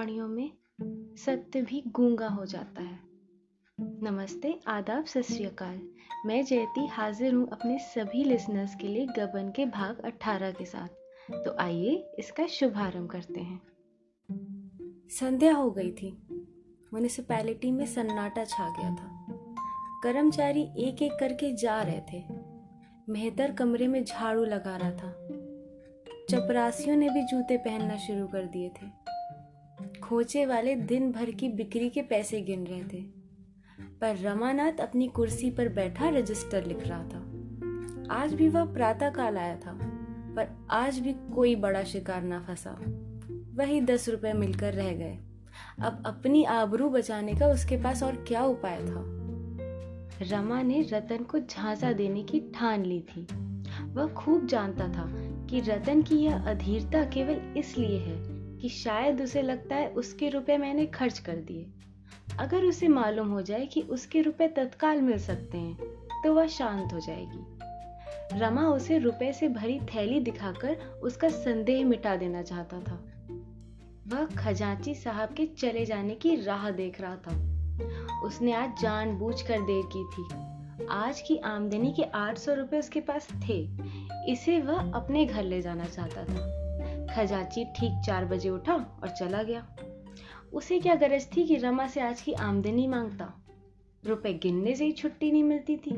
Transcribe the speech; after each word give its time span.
प्राणियों 0.00 0.28
में 0.28 0.52
सत्य 1.16 1.62
भी 1.62 1.84
गूँगा 1.86 2.28
हो 2.28 2.44
जाता 2.44 2.82
है। 2.82 2.98
नमस्ते, 3.80 4.60
आदाब, 4.66 5.04
सत 5.04 5.56
मैं 6.26 6.44
जयती 6.44 6.86
हाजिर 6.86 7.34
हूँ 7.34 7.48
अपने 7.52 7.78
सभी 7.78 8.24
लिसनर्स 8.24 8.74
के 8.74 8.88
लिए 8.88 9.06
गबन 9.06 9.52
के 9.56 9.66
भाग 9.66 10.00
18 10.00 10.50
के 10.50 10.64
साथ। 10.64 10.88
तो 11.44 11.56
आइए 11.58 12.12
इसका 12.18 12.46
शुभारंभ 12.46 13.10
करते 13.10 13.40
हैं। 13.40 13.60
संध्या 15.10 15.54
हो 15.54 15.70
गई 15.70 15.92
थी। 15.92 16.18
म्यूनिसपैलिटी 16.94 17.70
में 17.70 17.86
सन्नाटा 17.86 18.44
छा 18.44 18.68
गया 18.68 18.90
था। 18.90 19.26
कर्मचारी 20.02 20.68
एक 20.76 21.02
एक 21.02 21.12
करके 21.12 21.56
जा 21.56 21.82
रहे 21.82 22.00
थे। 22.00 22.24
मेहतर 23.08 23.52
कमरे 23.52 23.86
में 23.86 24.04
झाड़ू 24.04 24.44
लगा 24.44 24.76
रहा 24.76 24.90
था। 24.90 25.12
चपरासियों 26.30 26.96
ने 26.96 27.10
भी 27.10 27.22
जूते 27.22 27.56
पहनना 27.56 27.96
शुरू 27.96 28.26
कर 28.26 28.42
दिए 28.42 28.68
थे। 28.68 29.09
खोचे 30.10 30.46
वाले 30.46 30.74
दिन 30.74 31.12
भर 31.12 31.30
की 31.30 31.48
बिक्री 31.48 31.90
के 31.90 32.02
पैसे 32.02 32.40
गिन 32.40 32.66
रहे 32.66 32.82
थे। 32.82 33.02
पर 34.00 34.16
रमानाथ 34.16 34.72
अपनी 34.72 35.08
कुर्सी 35.08 35.50
पर 35.50 35.68
बैठा 35.68 36.08
रजिस्टर 36.08 36.64
लिख 36.64 36.86
रहा 36.86 37.02
था। 37.02 37.18
आज 38.10 38.34
भी 38.34 38.48
वह 38.48 38.64
प्रातः 38.64 39.10
काल 39.10 39.38
आया 39.38 39.56
था, 39.56 39.72
पर 40.36 40.66
आज 40.70 40.98
भी 40.98 41.12
कोई 41.12 41.56
बड़ा 41.56 41.82
शिकार 41.82 42.22
ना 42.22 42.40
फंसा। 42.40 42.70
वही 43.54 43.80
दस 43.80 44.08
रुपए 44.08 44.32
मिलकर 44.32 44.74
रह 44.74 44.92
गए। 44.92 45.18
अब 45.82 46.02
अपनी 46.06 46.44
आबरू 46.44 46.88
बचाने 46.88 47.34
का 47.34 47.46
उसके 47.46 47.76
पास 47.76 48.02
और 48.02 48.24
क्या 48.28 48.44
उपाय 48.44 48.76
था? 48.76 49.02
रमा 50.22 50.62
ने 50.62 50.82
रतन 50.82 51.18
को 51.18 51.38
झांसा 51.38 51.92
देने 51.92 52.22
की 52.22 52.40
ठान 52.40 52.84
ली 52.84 53.00
थी। 53.00 53.26
वह 53.84 54.06
खूब 54.06 54.46
जानता 54.46 54.88
था 54.88 55.06
कि 55.46 55.60
रतन 55.60 56.02
की 56.02 56.16
यह 56.16 56.42
अधीरता 56.42 57.04
केवल 57.04 57.54
इसलिए 57.56 57.98
है 57.98 58.39
कि 58.60 58.68
शायद 58.68 59.20
उसे 59.20 59.42
लगता 59.42 59.76
है 59.76 59.88
उसके 59.88 60.28
रुपए 60.28 60.56
मैंने 60.56 60.86
खर्च 60.86 61.18
कर 61.18 61.36
दिए। 61.36 61.66
अगर 62.38 62.64
उसे 62.64 62.88
मालूम 62.88 63.28
हो 63.28 63.42
जाए 63.42 63.66
कि 63.66 63.82
उसके 63.82 64.22
रुपए 64.22 64.48
तत्काल 64.48 65.02
मिल 65.02 65.18
सकते 65.18 65.58
हैं 65.58 65.76
तो 66.24 66.34
वह 66.34 66.46
शांत 66.46 66.92
हो 66.92 67.00
जाएगी। 67.00 68.38
रमा 68.38 68.68
उसे 68.68 68.98
रुपए 68.98 69.32
से 69.32 69.48
भरी 69.48 69.80
थैली 69.80 70.20
दिखाकर 70.20 70.74
उसका 71.02 71.28
संदेह 71.28 71.84
मिटा 71.84 72.16
देना 72.16 72.42
चाहता 72.42 72.80
था। 72.80 73.04
वह 74.08 74.24
खजांची 74.24 74.94
साहब 74.94 75.34
के 75.34 75.46
चले 75.46 75.84
जाने 75.86 76.14
की 76.14 76.36
राह 76.36 76.70
देख 76.70 77.00
रहा 77.00 77.16
था। 77.16 78.20
उसने 78.22 78.52
आज 78.52 78.82
जानबूझकर 78.82 79.60
देर 79.60 79.82
की 79.96 80.04
थी। 80.04 80.86
आज 80.90 81.20
की 81.20 81.36
आमदनी 81.36 81.92
के 81.92 82.02
आठ 82.02 82.38
सौ 82.38 82.54
रुपए 82.54 82.78
उसके 82.78 83.00
पास 83.00 83.28
थे। 83.48 83.68
इसे 84.32 84.60
वह 84.60 84.92
अपने 84.92 85.24
घर 85.26 85.44
ले 85.44 85.62
जाना 85.62 85.84
चाहता 85.84 86.24
था। 86.24 86.59
खजाची 87.14 87.64
ठीक 87.76 88.00
चार 88.06 88.24
बजे 88.24 88.50
उठा 88.50 88.74
और 89.02 89.08
चला 89.08 89.42
गया। 89.42 89.66
उसे 90.52 90.78
क्या 90.80 90.94
गरज 90.94 91.26
थी 91.36 91.46
कि 91.46 91.56
रमा 91.56 91.86
से 91.86 92.00
आज 92.00 92.22
की 92.22 92.32
आमदनी 92.32 92.86
माँगता? 92.88 93.32
रुपए 94.04 94.32
गिनने 94.32 94.74
से 94.74 94.84
ही 94.84 94.92
छुट्टी 94.92 95.30
नहीं 95.32 95.44
मिलती 95.44 95.76
थी। 95.76 95.90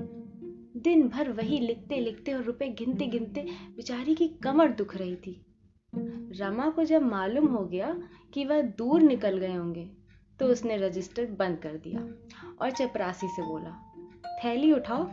दिन 0.81 1.09
भर 1.09 1.31
वही 1.31 1.59
लिखते 1.59 1.97
लिखते 1.97 2.33
और 2.33 2.43
रुपए 2.43 2.69
गिनते 2.69 3.07
गिनते 3.07 3.41
बेचारी 3.77 4.15
की 4.15 4.29
कमर 4.45 4.73
दुख 4.73 4.97
रही 4.97 5.17
थी। 5.17 5.41
रमा 6.41 6.69
को 6.71 6.85
जब 6.85 7.03
मालूम 7.03 7.47
हो 7.47 7.65
गया 7.65 7.95
कि 8.35 8.45
वह 8.45 8.63
दूर 8.63 9.03
निकल 9.03 9.39
गए 9.39 9.55
होंगे 9.55 9.85
तो 10.41 10.47
उसने 10.47 10.77
रजिस्टर 10.77 11.27
बंद 11.39 11.59
कर 11.59 11.77
दिया 11.77 12.01
और 12.61 12.71
चपरासी 12.71 13.29
से 13.29 13.43
बोला, 13.43 13.71
थैली 14.45 14.73
उठाओ, 14.73 15.05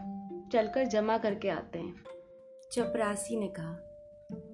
चलकर 0.52 0.86
जमा 0.86 1.18
करके 1.18 1.50
आते 1.50 1.80
हैं। 1.80 1.94
चपरासी 2.72 3.40
ने 3.40 3.48
कहा 3.48 3.74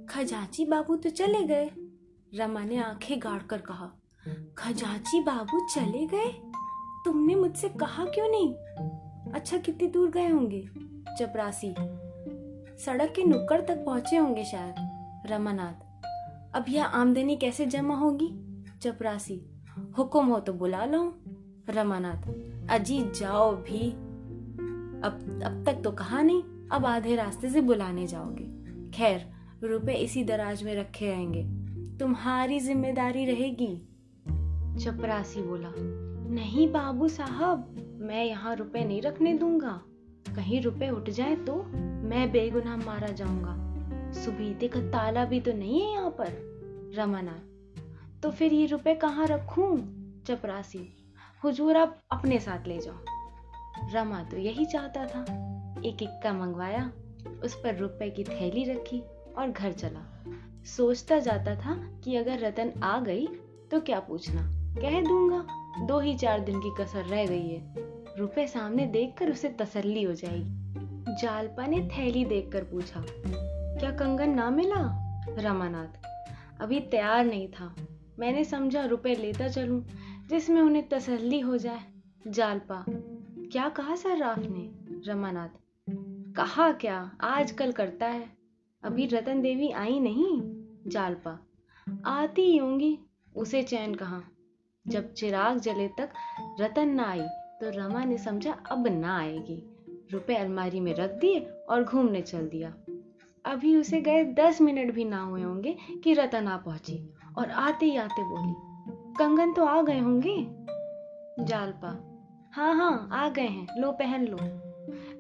खजाची 0.10 0.66
बाबू 0.66 0.96
तो 0.96 1.10
चले 1.10 1.44
गए। 1.44 1.70
रमा 2.36 2.64
ने 2.64 2.78
आँखें 2.78 3.20
गाड़ 3.20 3.42
कर 3.44 3.58
कहा, 3.58 3.92
खजाची 4.58 5.22
बाबू 5.24 5.60
चले 5.74 6.06
गए? 6.08 6.32
तुमने 7.06 7.36
मुझसे 7.36 7.70
कहा 7.70 8.06
क्यों 8.06 8.30
नहीं? 8.30 8.54
अच्छा 9.32 9.58
कितनी 9.58 9.88
दूर 9.88 10.10
गए 10.10 10.30
होंगे? 10.30 10.70
चपरासी, 11.20 11.72
सड़क 12.78 13.14
के 13.16 13.24
नुक्कड़ 13.24 13.62
तक 13.62 13.86
पहुँचे 13.86 14.18
होंगे 14.18 14.44
शायद, 14.44 14.76
रमानाथ। 15.32 15.74
अब 16.56 16.66
यह 16.70 16.86
आमदनी 16.86 17.36
कैसे 17.36 17.66
जमा 17.66 17.96
होगी? 17.96 18.30
चपरासी, 18.82 19.42
हुक्म 19.98 20.26
हो 20.26 20.40
तो 20.40 20.54
बुला 20.54 20.86
लो, 20.86 21.18
रमानाथ। 21.70 22.70
अजी 22.70 23.12
जाओ 23.12 23.56
भी। 23.56 23.92
अब 25.02 25.42
अब 25.46 25.64
तक 25.66 25.82
तो 25.84 25.92
कहा 25.92 26.22
नहीं, 26.22 26.44
अब 26.72 26.86
आधे 26.86 27.16
रास्ते 27.16 27.50
से 27.50 27.62
बुलाने 27.62 28.08
जाओगे। 28.08 28.44
खैर 28.92 29.35
रुपए 29.64 29.94
इसी 29.94 30.24
दराज 30.24 30.64
में 30.64 30.76
रखे 30.76 31.08
रहेंगे 31.08 31.44
तुम्हारी 32.00 32.60
ज़िम्मेदारी 32.60 33.26
रहेगी। 33.26 33.76
चपरासी 34.78 35.42
बोला, 35.42 35.72
नहीं 36.36 36.68
बाबू 36.72 37.08
साहब, 37.08 37.76
मैं 38.00 38.24
यहाँ 38.26 38.56
रुपए 38.56 38.84
नहीं 38.84 39.02
रखने 39.02 39.34
दूँगा। 39.34 39.82
कहीं 40.36 40.62
रुपए 40.62 40.90
उठ 40.90 41.10
जाए 41.10 41.36
तो 41.36 41.56
मैं 42.04 42.32
बेगुनाह 42.32 42.78
मारा 42.78 43.08
जाऊँगा। 43.10 44.12
सुबीते 44.16 44.68
का 44.68 44.80
ताला 44.92 45.26
भी 45.26 45.40
तो 45.40 45.54
नहीं 45.54 45.82
है 45.82 45.94
यहाँ 45.94 46.10
पर 46.20 46.92
रमानाथ 46.98 48.22
तो 48.24 48.32
फिर 48.32 48.54
ये 48.54 48.66
रुपए 48.66 48.94
कहाँ 48.96 49.28
रखूँ? 49.28 49.78
चपरासी 50.28 50.88
हुजूर 51.44 51.78
आप 51.78 51.98
अपने 52.12 52.40
साथ 52.40 52.68
ले 52.68 52.78
जाओ। 52.80 53.94
रमा 53.94 54.24
तो 54.24 54.38
यही 54.38 54.66
चाहता 54.66 55.06
था। 55.06 55.22
एक 55.86 56.04
इक्का 56.04 56.34
मंगवाया, 56.34 56.92
उस 57.44 57.56
पर 57.56 57.78
रुपए 57.78 58.10
की 58.10 58.24
थैली 58.24 58.64
रखी। 58.64 59.02
और 59.38 59.52
घर 59.52 59.72
चला। 59.72 60.06
सोचता 60.68 61.20
जाता 61.20 61.56
था 61.56 61.76
कि 62.04 62.16
अगर 62.16 62.40
रतन 62.40 62.72
आ 62.84 63.00
गई 63.00 63.28
तो 63.72 63.80
क्या 63.80 64.00
पूछना? 64.00 64.42
कह 64.76 65.02
दूँगा, 65.02 65.46
दो 65.86 66.00
ही 66.00 66.16
चार 66.18 66.40
दिन 66.40 66.60
की 66.60 66.72
कसर 66.80 67.06
रह 67.06 67.26
गई 67.26 67.48
है। 67.50 67.74
रुपए 68.18 68.46
सामने 68.48 68.86
देखकर 68.86 69.32
उसे 69.32 69.50
तसल्ली 69.50 70.04
हो 70.04 70.14
जाएगी। 70.14 71.16
जालपा 71.22 71.66
ने 71.66 71.82
थैली 71.90 72.24
देखकर 72.26 72.64
पूछा, 72.64 73.04
क्या 73.80 73.92
कंगन 73.92 74.30
ना 74.30 74.50
मिला? 74.50 74.82
रमानाथ, 75.40 76.62
अभी 76.62 76.80
तैयार 76.82 77.26
नहीं 77.26 77.48
था। 77.50 77.76
मैंने 78.20 78.44
समझा 78.44 78.84
रुपए 78.86 79.16
लेता 79.16 79.48
चलूँ, 79.48 79.84
जिसमें 80.30 80.62
उन्हें 80.62 80.88
तसल्ली 80.90 81.40
हो 81.40 81.58
जाए। 81.58 81.84
जालपा, 82.28 82.84
क्या 82.90 83.68
कहा 83.70 83.96
सर्राफ 83.96 84.40
ने 84.40 84.70
रमानाथ, 85.08 85.50
कहा 86.36 86.72
क्या? 86.72 87.12
आजकल 87.22 87.72
करता 87.72 88.06
है। 88.06 88.35
अभी 88.86 89.06
रतन 89.06 89.42
देवी 89.42 89.72
आई 89.72 90.00
नहीं? 90.00 90.42
जालपा। 90.88 91.40
आती 92.06 92.42
ही 92.42 92.58
होंगी। 92.58 93.00
उसे 93.36 93.64
चैन 93.64 93.96
कहा? 93.96 94.22
जब 94.88 95.14
चिराग 95.14 95.60
जले 95.60 95.88
तक 95.88 96.10
रतन 96.62 96.90
ना 96.90 97.04
आई 97.04 97.22
तो 97.62 97.70
रमा 97.70 98.04
ने 98.04 98.18
समझा 98.18 98.52
अब 98.72 98.88
ना 98.88 99.18
आएगी। 99.18 99.64
रुपए 100.12 100.36
अलमारी 100.36 100.80
में 100.80 100.94
रख 100.94 101.12
दिए 101.12 101.40
और 101.70 101.84
घूमने 101.84 102.22
चल 102.22 102.48
दिया। 102.48 102.74
अभी 103.46 103.76
उसे 103.78 104.02
गए 104.02 104.24
दस 104.24 104.62
मिनट 104.62 104.94
भी 104.94 105.06
ना 105.06 105.22
हुए 105.24 105.42
होंगे 105.42 105.78
कि 106.04 106.14
रतन 106.14 106.48
आ 106.48 106.58
पहुँची। 106.58 107.14
और 107.38 107.52
आते 107.52 107.86
ही 107.86 107.98
आते 107.98 108.24
बोली, 108.24 108.54
कंगन 109.18 109.54
तो 109.54 109.66
आ 109.66 109.82
गए 109.82 110.00
होंगे? 110.00 110.38
जालपा 111.46 112.12
हाँ 112.54 112.76
हाँ 112.76 113.10
आ 113.12 113.30
गए 113.30 113.48
हैं। 113.48 113.68
लो 113.78 113.92
पहन 113.92 114.26
लो। 114.26 114.38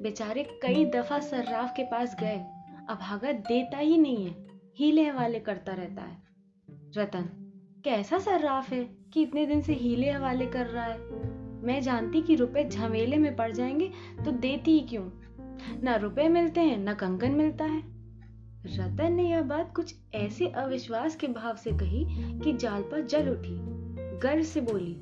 बेचारे 0.02 0.44
कई 0.62 0.86
दफ़ा 0.86 1.20
सर्राफ 1.20 1.74
के 1.76 1.84
पास 1.84 2.16
गए। 2.20 2.46
अब 2.90 2.97
भागा 2.97 3.31
देता 3.31 3.78
ही 3.78 3.97
नहीं 3.97 4.25
है, 4.25 4.35
हीले 4.78 5.06
हवाले 5.06 5.40
करता 5.40 5.73
रहता 5.73 6.01
है। 6.01 6.18
रतन, 6.97 7.29
कैसा 7.84 8.18
सर्राफ 8.18 8.69
है 8.69 8.90
कि 9.13 9.22
इतने 9.22 9.46
दिन 9.46 9.62
से 9.62 9.73
हीले 9.73 10.12
हवाले 10.12 10.46
कर 10.46 10.66
रहा 10.66 10.85
है? 10.85 11.00
मैं 11.63 11.81
जानती 11.81 12.22
कि 12.22 12.35
रुपए 12.35 12.69
झमेले 12.69 13.18
में 13.18 13.35
पड़ 13.35 13.51
जाएँगे 13.51 13.91
तो 14.25 14.31
देती 14.31 14.72
ही 14.72 14.79
क्यों? 14.79 15.09
ना 15.84 15.96
रुपए 15.96 16.28
मिलते 16.28 16.62
हैं, 16.62 16.78
ना 16.78 16.94
कंगन 16.94 17.31
मिलता 17.31 17.66
है। 17.66 17.84
रतन 18.66 19.14
ने 19.14 19.29
यह 19.29 19.41
बात 19.41 19.76
कुछ 19.76 19.96
ऐसे 20.14 20.47
अविश्वास 20.47 21.16
के 21.16 21.28
भाव 21.28 21.55
से 21.55 21.72
कही 21.72 22.05
कि 22.40 22.53
जालपा 22.53 22.99
जल 22.99 23.29
उठी। 23.29 23.76
गर्व 24.20 24.43
से 24.43 24.61
बोली, 24.61 24.93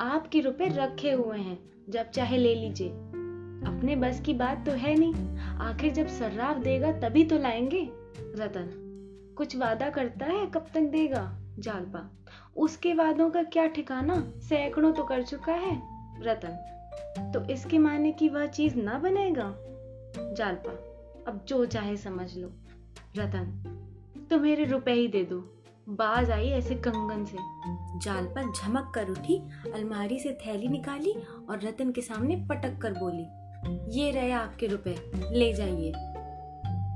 आपके 0.00 0.40
रुपए 0.40 0.68
रखे 0.68 1.12
हुए 1.12 1.38
हैं, 1.38 1.58
जब 1.88 2.10
चाहे 2.10 2.36
ले 2.36 2.54
लीजिए। 2.54 2.88
अपने 3.66 3.96
बस 3.96 4.20
की 4.20 4.34
बात 4.34 4.66
तो 4.66 4.72
है 4.72 4.98
नहीं। 4.98 5.31
आखिर 5.60 5.92
जब 5.92 6.06
सर्राफ 6.06 6.56
देगा 6.56 6.92
तभी 6.92 7.24
तो 7.24 7.38
लाएँगे? 7.38 7.88
रतन, 8.18 8.70
कुछ 9.36 9.56
वादा 9.56 9.90
करता 9.90 10.26
है 10.26 10.46
कब 10.46 10.66
तक 10.74 10.80
देगा? 10.80 11.38
जालपा, 11.58 12.10
उसके 12.56 12.94
वादों 12.94 13.30
का 13.30 13.42
क्या 13.42 13.66
ठिकाना? 13.66 14.32
सैकड़ों 14.38 14.92
तो 14.92 15.04
कर 15.04 15.22
चुका 15.22 15.52
है। 15.52 15.82
रतन 16.22 16.68
तो 17.34 17.52
इसके 17.52 17.78
माने 17.78 18.12
की 18.12 18.28
वह 18.28 18.46
चीज़ 18.46 18.76
ना 18.76 18.98
बनेगा? 18.98 19.54
जालपा, 20.34 20.72
अब 21.32 21.44
जो 21.48 21.66
चाहे 21.66 21.96
समझ 21.96 22.38
लो। 22.38 22.50
रतन 23.16 23.64
तो 24.30 24.38
मेरे 24.38 24.64
रुपए 24.64 24.92
ही 24.92 25.08
दे 25.08 25.24
दो। 25.24 25.38
बाज 25.88 26.30
आई 26.30 26.48
ऐसे 26.48 26.74
कंगन 26.74 27.24
से। 27.24 27.36
जाल 28.00 28.24
पर 28.26 28.52
झमक 28.52 28.92
कर 28.94 29.08
उठी, 29.08 29.42
अलमारी 29.74 30.18
से 30.18 30.38
थैली 30.46 30.68
निकाली 30.68 31.14
और 31.50 31.60
रतन 31.60 31.92
के 31.92 32.00
सामने 32.00 32.36
पटक 32.36 32.78
कर 32.78 32.92
बोली 32.92 33.41
ये 33.68 34.10
रहे 34.10 34.30
आपके 34.30 34.66
रुपए, 34.66 34.96
ले 35.32 35.52
जाइए। 35.52 35.92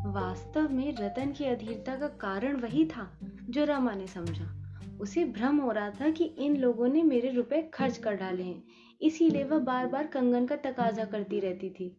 वास्तव 0.06 0.68
में 0.72 0.96
रतन 0.96 1.32
की 1.32 1.44
अधीरता 1.44 1.96
का 1.96 2.08
कारण 2.08 2.56
वही 2.56 2.84
था, 2.84 3.18
जो 3.50 3.64
रमा 3.64 3.92
ने 3.92 4.06
समझा। 4.06 4.62
उसे 5.00 5.24
भ्रम 5.24 5.56
हो 5.56 5.72
रहा 5.72 5.90
था 5.90 6.10
कि 6.10 6.24
इन 6.24 6.56
लोगों 6.56 6.88
ने 6.88 7.02
मेरे 7.02 7.30
रुपए 7.30 7.62
खर्च 7.74 7.98
कर 7.98 8.14
डाले 8.14 8.42
हैं। 8.42 8.62
इसीलिए 9.02 9.44
वह 9.44 9.58
बार 9.58 9.86
बार 9.86 10.06
कंगन 10.06 10.46
का 10.46 10.56
तकाजा 10.56 11.04
करती 11.04 11.40
रहती 11.40 11.70
थी। 11.70 11.96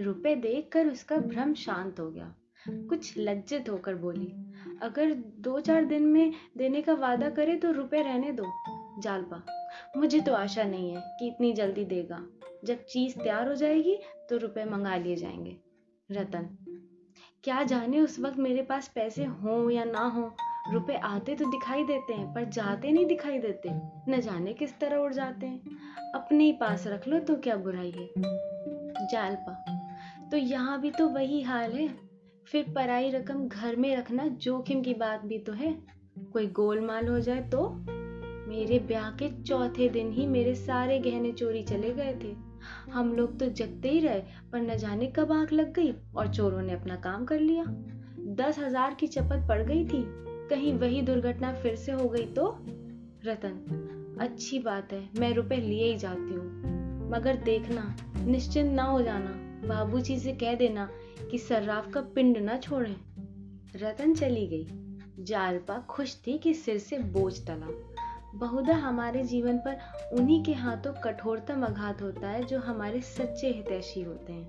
रुपए 0.00 0.34
देखकर 0.34 0.86
उसका 0.86 1.16
भ्रम 1.16 1.54
शांत 1.54 2.00
हो 2.00 2.10
गया। 2.10 2.34
कुछ 2.68 3.14
लज्जित 3.18 3.68
होकर 3.68 3.94
बोली, 3.94 4.32
अगर 4.82 5.14
दो 5.14 5.60
चार 5.60 5.84
दिन 5.84 6.02
में 6.02 6.32
देने 6.58 6.82
का 6.82 6.94
वादा 6.94 7.30
करे 7.30 7.56
तो 7.56 7.72
रुपए 7.72 8.02
रहने 8.02 8.32
दो। 8.32 8.46
जालपा, 9.00 9.42
मुझे 9.96 10.20
तो 10.20 10.34
आशा 10.34 10.64
नहीं 10.64 10.90
है 10.90 11.16
कि 11.18 11.26
इतनी 11.26 11.52
जल्दी 11.52 11.84
देगा। 11.84 12.26
जब 12.64 12.84
चीज़ 12.84 13.18
तैयार 13.18 13.48
हो 13.48 13.54
जाएगी 13.54 13.98
तो 14.30 14.36
रुपए 14.36 14.64
मंगा 14.64 14.96
लिए 14.96 15.16
जाएँगे। 15.16 15.56
रतन, 16.10 16.48
क्या 17.44 17.62
जाने 17.62 18.00
उस 18.00 18.18
वक्त 18.20 18.38
मेरे 18.38 18.62
पास 18.62 18.88
पैसे 18.94 19.24
हों 19.24 19.70
या 19.70 19.84
ना 19.84 20.06
हो? 20.08 20.36
रुपए 20.72 20.94
आते 20.94 21.34
तो 21.34 21.44
दिखाई 21.44 21.84
देते 21.84 22.12
हैं, 22.12 22.34
पर 22.34 22.44
जाते 22.44 22.92
नहीं 22.92 23.06
दिखाई 23.06 23.38
देते। 23.38 23.70
न 24.10 24.20
जाने 24.20 24.52
किस 24.52 24.78
तरह 24.78 24.96
उड़ 24.96 25.12
जाते 25.12 25.46
हैं। 25.46 25.60
अपने 26.14 26.44
ही 26.44 26.52
पास 26.52 26.86
रख 26.86 27.08
लो 27.08 27.18
तो 27.18 27.36
क्या 27.36 27.56
बुराई 27.56 27.90
है? 27.90 28.08
जालपा 29.06 29.64
तो 30.30 30.36
यहाँ 30.36 30.80
भी 30.80 30.90
तो 30.90 31.08
वही 31.08 31.42
हाल 31.42 31.72
है। 31.72 31.88
फिर 32.46 32.72
पराई 32.72 33.10
रकम 33.10 33.48
घर 33.48 33.76
में 33.76 33.96
रखना 33.96 34.26
जोखिम 34.26 34.82
की 34.82 34.94
बात 34.94 35.20
भी 35.20 35.38
तो 35.38 35.52
है। 35.52 35.74
कोई 36.32 36.46
गोलमाल 36.46 37.08
हो 37.08 37.20
जाए 37.20 37.40
तो? 37.40 37.68
मेरे 38.48 38.78
ब्याह 38.78 39.10
के 39.10 39.42
चौथे 39.42 39.88
दिन 39.88 40.12
ही 40.12 40.26
मेरे 40.26 40.54
सारे 40.54 40.98
गहने 40.98 41.32
चोरी 41.32 41.62
चले 41.62 41.92
गए 41.92 42.14
थे। 42.14 42.51
हम 42.92 43.12
लोग 43.12 43.38
तो 43.38 43.46
जगते 43.46 43.90
ही 43.90 44.00
रहे, 44.00 44.22
पर 44.52 44.60
न 44.60 44.76
जाने 44.76 45.06
कब 45.06 45.32
आँख 45.32 45.52
लग 45.52 45.72
गई 45.72 45.92
और 46.16 46.34
चोरों 46.34 46.62
ने 46.62 46.72
अपना 46.72 46.96
काम 46.96 47.24
कर 47.24 47.40
लिया। 47.40 47.64
दस 48.34 48.58
हज़ार 48.58 48.94
की 48.94 49.06
चपत 49.06 49.46
पड़ 49.48 49.62
गई 49.62 49.84
थी, 49.84 50.04
कहीं 50.48 50.74
वही 50.74 51.02
दुर्घटना 51.02 51.52
फिर 51.54 51.76
से 51.76 51.92
हो 51.92 52.08
गई 52.08 52.26
तो? 52.26 52.58
रतन, 53.24 54.18
अच्छी 54.20 54.58
बात 54.58 54.92
है, 54.92 55.08
मैं 55.18 55.34
रुपए 55.34 55.56
लिए 55.56 55.92
ही 55.92 55.98
जाती 55.98 56.34
हूँ। 56.34 57.10
मगर 57.10 57.36
देखना, 57.36 57.96
निश्चिंत 58.18 58.72
ना 58.72 58.82
हो 58.82 59.02
जाना, 59.02 59.30
बाबूजी 59.68 60.18
से 60.18 60.32
कह 60.32 60.54
देना 60.54 60.88
कि 61.30 61.38
सर्राफ 61.38 61.92
का 61.92 62.00
पिंड 62.00 62.38
ना 62.38 62.56
छोड़े। 62.56 62.96
रतन 63.76 64.14
चली 64.14 64.46
गई। 64.46 64.66
जालपा 65.24 65.78
खुश 65.78 66.16
थी 66.26 66.38
कि 66.38 66.54
सिर 66.54 66.78
से 66.78 66.98
बोझ 66.98 67.46
टला 67.46 67.66
बहुधा 68.34 68.74
हमारे 68.74 69.24
जीवन 69.24 69.58
पर 69.58 69.78
उन्हीं 70.12 70.44
के 70.44 70.52
हाथों 70.52 70.92
कठोरतम 70.92 71.64
आघात 71.64 72.02
होता 72.02 72.28
है 72.28 72.42
जो 72.42 72.58
हमारे 72.58 73.00
सच्चे 73.00 73.48
हितैषी 73.48 74.02
होते 74.02 74.32
हैं। 74.32 74.48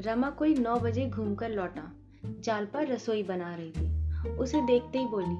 रमा 0.00 0.30
कोई 0.30 0.54
नौ 0.54 0.76
बजे 0.76 1.08
घूमकर 1.08 1.48
लौटा, 1.48 1.92
जाल 2.24 2.66
पर 2.66 2.86
रसोई 2.86 3.22
बना 3.22 3.54
रही 3.54 3.70
थी। 3.70 3.90
उसे 4.28 4.62
देखते 4.62 4.98
ही 4.98 5.06
बोली, 5.06 5.36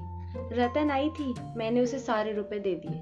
रतन 0.55 0.91
आई 0.91 1.09
थी, 1.09 1.33
मैंने 1.57 1.81
उसे 1.81 1.99
सारे 1.99 2.33
रुपए 2.33 2.59
दे 2.59 2.75
दिए। 2.75 3.01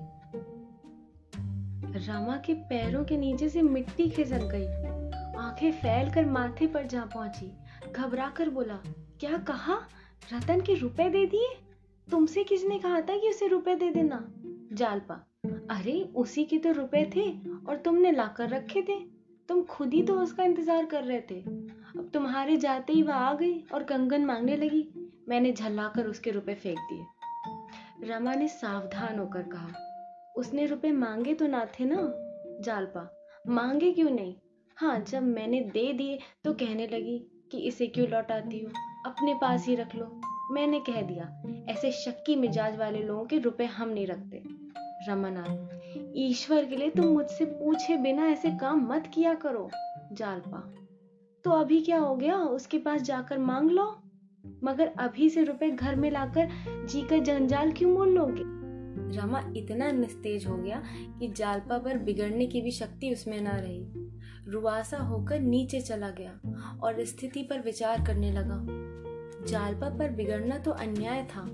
रमा 2.07 2.37
के 2.37 2.53
पैरों 2.53 3.05
के 3.05 3.17
नीचे 3.17 3.49
से 3.49 3.61
मिट्टी 3.61 4.09
खिसक 4.09 4.41
गई। 4.41 4.67
आँखें 5.39 5.71
फैल 5.71 6.13
कर 6.13 6.25
माथे 6.25 6.67
पर 6.67 6.85
जा 6.85 7.05
पहुँची। 7.05 7.57
घबरा 7.91 8.29
कर 8.29 8.49
बोला, 8.49 8.79
क्या 9.19 9.37
कहा? 9.37 9.77
रतन 10.33 10.61
के 10.61 10.73
रुपए 10.75 11.09
दे 11.09 11.25
दिए? 11.25 11.47
तुमसे 12.11 12.43
किसने 12.43 12.79
कहा 12.79 13.01
था 13.01 13.17
कि 13.17 13.29
उसे 13.29 13.47
रुपए 13.47 13.75
दे 13.75 13.91
देना? 13.91 14.33
जालपा। 14.71 15.13
अरे, 15.71 16.01
उसी 16.15 16.43
के 16.45 16.57
तो 16.57 16.71
रुपए 16.71 17.03
थे 17.15 17.29
और 17.67 17.75
तुमने 17.75 18.11
लाकर 18.11 18.49
रखे 18.49 18.81
थे। 18.81 18.99
तुम 19.49 19.61
खुद 19.65 19.93
ही 19.93 20.01
तो 20.03 20.13
उसका 20.13 20.43
इंतज़ार 20.43 20.85
कर 20.85 21.03
रहे 21.03 21.21
थे। 21.21 21.39
अब 21.39 22.09
तुम्हारे 22.13 22.57
जाते 22.57 22.93
ही 22.93 23.03
वह 23.03 23.13
आ 23.13 23.33
गई 23.33 23.59
और 23.73 23.83
कंगन 23.83 24.25
मांगने 24.25 24.55
लगी। 24.55 24.87
मैंने 25.29 25.51
झल्लाकर 25.53 26.07
उसके 26.07 26.31
रुपए 26.31 26.53
फेंक 26.55 26.79
दिए। 26.91 28.09
रमा 28.09 28.33
ने 28.33 28.47
सावधान 28.47 29.19
होकर 29.19 29.43
कहा, 29.43 29.73
उसने 30.35 30.65
रुपए 30.65 30.91
मांगे 30.91 31.33
तो 31.33 31.47
ना 31.47 31.65
थे 31.79 31.85
ना, 31.85 32.01
जालपा? 32.61 33.07
मांगे 33.47 33.91
क्यों 33.91 34.09
नहीं? 34.09 34.35
हाँ 34.77 34.99
जब 34.99 35.23
मैंने 35.23 35.61
दे 35.63 35.91
दिए 35.93 36.19
तो 36.43 36.53
कहने 36.53 36.87
लगी 36.87 37.17
कि 37.51 37.59
इसे 37.59 37.87
क्यों 37.87 38.07
लौटाती 38.07 38.59
हो? 38.59 38.69
अपने 39.05 39.33
पास 39.33 39.65
ही 39.67 39.75
रख 39.75 39.95
लो। 39.95 40.05
मैंने 40.51 40.79
कह 40.79 41.01
दिया, 41.01 41.43
ऐसे 41.69 41.91
शक्की 41.91 42.35
मिजाज 42.35 42.77
वाले 42.77 42.99
लोगों 42.99 43.25
के 43.25 43.37
रुपए 43.37 43.65
हम 43.65 43.89
नहीं 43.89 44.07
रखते। 44.07 44.43
रमानाथ, 45.07 45.79
ईश्वर 46.15 46.65
के 46.65 46.75
लिए 46.75 46.89
तुम 46.89 47.05
मुझसे 47.05 47.45
पूछे 47.45 47.97
बिना 47.97 48.27
ऐसे 48.27 48.51
काम 48.51 48.93
मत 48.93 49.11
किया 49.13 49.33
करो, 49.33 49.69
जालपा। 50.13 50.73
तो 51.43 51.51
अभी 51.51 51.81
क्या 51.81 51.99
हो 51.99 52.15
गया? 52.15 52.37
उसके 52.37 52.77
पास 52.77 53.01
जाकर 53.01 53.37
मांग 53.37 53.71
लो। 53.71 54.01
मगर 54.63 54.87
अभी 54.87 55.29
से 55.29 55.43
रुपए 55.43 55.69
घर 55.69 55.95
में 55.95 56.11
लाकर 56.11 56.49
जी 56.85 57.01
का 57.01 57.17
जंजाल 57.17 57.71
क्यों 57.71 57.91
मोल 57.91 58.09
लोगे? 58.09 58.59
रमा 59.17 59.53
इतना 59.57 59.91
निस्तेज 59.91 60.47
हो 60.47 60.57
गया 60.57 60.83
कि 61.19 61.27
जालपा 61.27 61.77
पर 61.77 61.97
बिगड़ने 61.97 62.45
की 62.45 62.61
भी 62.61 62.71
शक्ति 62.71 63.13
उसमें 63.13 63.41
ना 63.41 63.55
रही। 63.55 63.85
रुआसा 64.47 64.97
होकर 64.97 65.39
नीचे 65.39 65.81
चला 65.81 66.09
गया 66.09 66.39
और 66.83 67.05
स्थिति 67.05 67.43
पर 67.43 67.59
विचार 67.59 68.05
करने 68.05 68.31
लगा। 68.31 68.88
जालपा 69.49 69.89
पर 69.89 70.09
बिगड़ना 70.09 70.57
तो 70.57 70.71
अन्याय 70.71 71.23
था। 71.23 71.49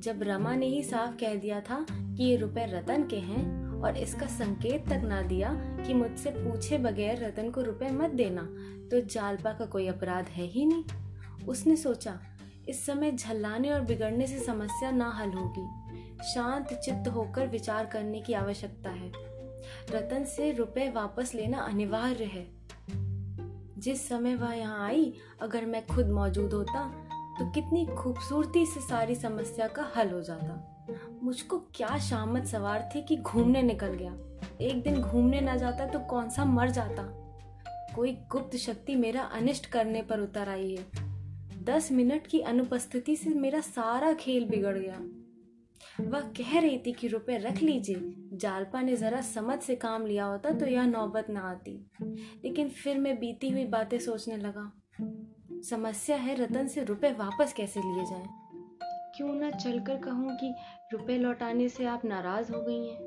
जब 0.00 0.22
रमा 0.22 0.54
ने 0.54 0.66
ही 0.66 0.82
साफ़ 0.82 1.14
कह 1.16 1.34
दिया 1.34 1.60
था 1.60 1.86
कि 1.90 2.24
ये 2.24 2.36
रुपए 2.36 2.66
रतन 2.66 3.02
के 3.02 3.16
हैं 3.16 3.66
और 3.82 3.96
इसका 3.96 4.26
संकेत 4.26 4.86
तक 4.86 5.00
ना 5.04 5.22
दिया 5.22 5.52
कि 5.86 5.94
मुझसे 5.94 6.30
पूछे 6.30 6.78
बगैर 6.78 7.24
रतन 7.24 7.50
को 7.50 7.62
रुपए 7.62 7.88
मत 7.88 8.10
देना 8.10 8.42
तो 8.90 9.00
जालपा 9.00 9.52
का 9.52 9.66
कोई 9.66 9.86
अपराध 9.86 10.24
है 10.24 10.46
ही 10.46 10.66
नहीं। 10.66 10.84
उसने 11.46 11.76
सोचा, 11.76 12.18
इस 12.68 12.86
समय 12.86 13.12
झल्लाने 13.12 13.70
और 13.70 13.80
बिगड़ने 13.80 14.26
से 14.26 14.38
समस्या 14.38 14.90
ना 14.90 15.10
हल 15.10 15.30
होगी। 15.30 15.68
शांत 16.34 16.72
चित्त 16.74 17.08
होकर 17.08 17.46
विचार 17.46 17.86
करने 17.86 18.20
की 18.20 18.32
आवश्यकता 18.32 18.90
है। 18.90 19.12
रतन 19.90 20.24
से 20.24 20.52
रुपए 20.52 20.90
वापस 20.90 21.34
लेना 21.34 21.58
अनिवार्य 21.58 22.24
है। 22.24 22.46
जिस 23.78 24.08
समय 24.08 24.34
वह 24.34 24.52
यहाँ 24.52 24.86
आई, 24.86 25.12
अगर 25.42 25.66
मैं 25.66 25.86
खुद 25.86 26.06
मौजूद 26.06 26.52
होता 26.52 26.80
तो 27.38 27.50
कितनी 27.50 27.86
खूबसूरती 27.86 28.66
से 28.66 28.80
सारी 28.80 29.14
समस्या 29.14 29.68
का 29.68 29.92
हल 29.96 30.10
हो 30.10 30.20
जाता। 30.20 30.68
मुझको 31.22 31.58
क्या 31.58 31.98
शामत 31.98 32.44
सवार 32.44 32.90
थी 32.94 33.02
कि 33.02 33.16
घूमने 33.16 33.62
निकल 33.62 33.94
गया। 33.94 34.12
एक 34.60 34.82
दिन 34.82 35.00
घूमने 35.02 35.40
ना 35.40 35.56
जाता 35.56 35.86
तो 35.86 35.98
कौन 35.98 36.28
सा 36.28 36.44
मर 36.44 36.70
जाता। 36.70 37.02
कोई 37.96 38.12
गुप्त 38.12 38.56
शक्ति 38.56 38.96
मेरा 38.96 39.22
अनिष्ट 39.22 39.66
करने 39.66 40.02
पर 40.02 40.20
उतर 40.20 40.48
आई 40.48 40.74
है। 40.74 40.86
दस 41.64 41.92
मिनट 41.92 42.26
की 42.26 42.40
अनुपस्थिति 42.40 43.16
से 43.16 43.30
मेरा 43.30 43.60
सारा 43.60 44.12
खेल 44.12 44.48
बिगड़ 44.48 44.78
गया। 44.78 44.98
वह 46.00 46.20
कह 46.20 46.60
रही 46.60 46.78
थी 46.78 46.92
कि 46.92 47.08
रुपए 47.08 47.38
रख 47.38 47.62
लीजिए। 47.62 48.14
जालपा 48.32 48.82
ने 48.82 48.96
जरा 48.96 49.20
समझ 49.20 49.58
से 49.58 49.74
काम 49.76 50.06
लिया 50.06 50.24
होता 50.24 50.50
तो 50.50 50.66
यह 50.66 50.86
नौबत 50.86 51.26
ना 51.30 51.40
आती। 51.40 51.90
लेकिन 52.44 52.68
फिर 52.68 52.98
मैं 52.98 53.18
बीती 53.18 53.48
हुई 53.48 53.64
बातें 53.64 53.98
सोचने 53.98 54.36
लगा। 54.36 54.81
समस्या 55.70 56.16
है 56.16 56.34
रतन 56.34 56.66
से 56.66 56.84
रुपए 56.84 57.10
वापस 57.12 57.52
कैसे 57.52 57.80
लिए 57.80 58.04
जाएँ? 58.04 58.26
क्यों 59.16 59.34
ना 59.34 59.50
चलकर 59.50 59.96
कहूँ 59.96 60.36
कि 60.36 60.54
रुपए 60.92 61.18
लौटाने 61.18 61.68
से 61.68 61.84
आप 61.84 62.04
नाराज़ 62.04 62.52
हो 62.52 62.62
गई 62.62 62.86
हैं। 62.86 62.98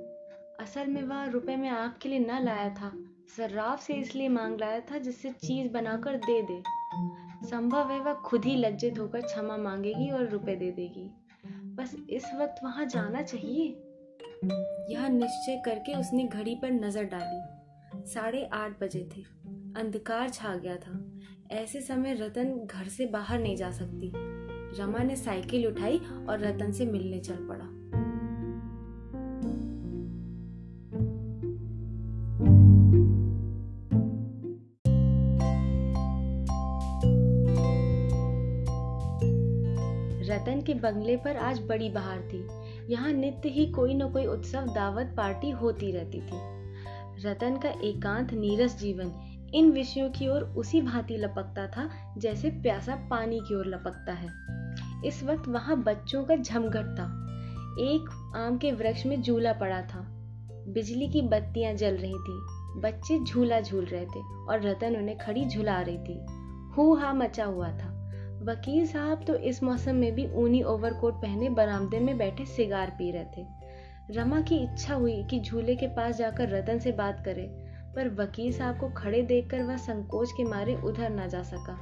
असल 0.59 0.87
में 0.87 1.03
वह 1.03 1.25
रुपए 1.25 1.55
मैं 1.55 1.69
आपके 1.69 2.09
लिए 2.09 2.19
न 2.19 2.43
लाया 2.43 2.69
था 2.69 2.91
सर्राफ 3.37 3.81
से 3.81 3.93
इसलिए 3.93 4.29
मांग 4.29 4.59
लाया 4.59 4.79
था 4.79 4.97
जिससे 4.97 5.31
चीज़ 5.31 5.71
बनाकर 5.71 6.15
दे 6.17 6.41
दे। 6.41 6.61
संभव 7.49 7.91
है 7.91 7.99
वह 7.99 8.13
खुद 8.13 8.45
ही 8.45 8.55
लज्जित 8.55 8.99
होकर 8.99 9.21
क्षमा 9.21 9.57
मांगेगी 9.57 10.09
और 10.09 10.27
रुपए 10.29 10.55
दे 10.55 10.71
देगी। 10.71 11.09
बस 11.75 11.95
इस 12.09 12.25
वक्त 12.35 12.63
वहाँ 12.63 12.85
जाना 12.85 13.21
चाहिए। 13.21 13.65
यह 14.93 15.07
निश्चय 15.07 15.61
करके 15.65 15.99
उसने 15.99 16.23
घड़ी 16.23 16.55
पर 16.55 16.71
नज़र 16.71 17.03
डाली। 17.03 18.05
साढ़े 18.13 18.49
आठ 18.53 18.79
बजे 18.81 19.09
थे। 19.17 19.44
अंधकार 19.75 20.29
छा 20.29 20.55
गया 20.55 20.75
था। 20.75 21.21
ऐसे 21.51 21.81
समय 21.81 22.13
रतन 22.13 22.67
घर 22.71 22.87
से 22.87 23.05
बाहर 23.05 23.39
नहीं 23.39 23.55
जा 23.55 23.71
सकती। 23.71 24.11
रमा 24.79 24.99
ने 24.99 25.15
साइकिल 25.15 25.67
उठाई 25.67 25.97
और 26.29 26.39
रतन 26.39 26.71
से 26.71 26.85
मिलने 26.85 27.19
चल 27.19 27.35
पड़ा। 27.35 27.65
रतन 40.35 40.61
के 40.61 40.73
बंगले 40.73 41.17
पर 41.17 41.37
आज 41.37 41.61
बड़ी 41.61 41.89
बहार 41.89 42.21
थी। 42.21 42.47
यहाँ 42.93 43.13
नित्य 43.13 43.49
ही 43.49 43.65
कोई 43.65 43.93
न 43.93 44.09
कोई 44.09 44.25
उत्सव, 44.25 44.61
दावत, 44.61 45.13
पार्टी 45.17 45.49
होती 45.49 45.91
रहती 45.91 46.21
थी। 46.21 46.55
रतन 47.25 47.57
का 47.57 47.69
एकांत 47.69 48.33
नीरस 48.33 48.79
जीवन 48.79 49.34
इन 49.53 49.71
विषयों 49.71 50.09
की 50.09 50.27
ओर 50.27 50.41
उसी 50.41 50.81
भांति 50.81 51.17
लपकता 51.17 51.67
था, 51.67 51.89
जैसे 52.17 52.49
प्यासा 52.49 52.95
पानी 52.95 53.39
की 53.39 53.55
ओर 53.55 53.65
लपकता 53.65 54.13
है। 54.13 54.29
इस 55.05 55.23
वक्त 55.23 55.47
वहाँ 55.47 55.83
बच्चों 55.83 56.23
का 56.23 56.35
झमघट 56.35 56.85
था। 56.85 57.21
एक 57.79 58.33
आम 58.35 58.57
के 58.57 58.71
वृक्ष 58.71 59.05
में 59.05 59.21
झूला 59.21 59.53
पड़ा 59.53 59.81
था। 59.81 60.07
बिजली 60.67 61.07
की 61.07 61.21
बत्तियाँ 61.21 61.73
जल 61.73 61.95
रही 61.95 62.13
थी। 62.13 62.65
बच्चे 62.81 63.23
झूला 63.23 63.61
झूल 63.61 63.85
रहे 63.85 64.05
थे 64.05 64.19
और 64.19 64.61
रतन 64.61 64.95
उन्हें 64.95 65.17
खड़ी 65.17 65.45
झुला 65.45 65.81
रही 65.81 65.97
थी। 65.97 66.25
हु 66.77 66.95
हा 66.95 67.13
मचा 67.13 67.45
हुआ 67.45 67.69
था। 67.69 67.91
वकील 68.43 68.87
साहब 68.87 69.23
तो 69.27 69.35
इस 69.35 69.63
मौसम 69.63 69.95
में 69.95 70.15
भी 70.15 70.31
ऊनी 70.31 70.63
ओवरकोट 70.63 71.13
पहने 71.13 71.49
बरामदे 71.49 71.99
में 71.99 72.17
बैठे 72.17 72.45
सिगार 72.45 72.89
पी 72.89 73.11
रहे 73.11 73.25
थे। 73.25 73.45
रमा 74.11 74.41
की 74.41 74.55
इच्छा 74.55 74.95
हुई 74.95 75.23
कि 75.23 75.39
झूले 75.39 75.75
के 75.75 75.87
पास 75.87 76.17
जाकर 76.17 76.49
रतन 76.49 76.79
से 76.79 76.91
बात 76.91 77.21
करे। 77.25 77.64
पर 77.95 78.09
वकील 78.09 78.53
साहब 78.53 78.79
को 78.79 78.89
खड़े 78.89 79.21
देखकर 79.21 79.63
वह 79.63 79.77
संकोच 79.77 80.31
के 80.31 80.43
मारे 80.43 80.75
उधर 80.75 81.09
ना 81.09 81.27
जा 81.27 81.43
सका। 81.43 81.73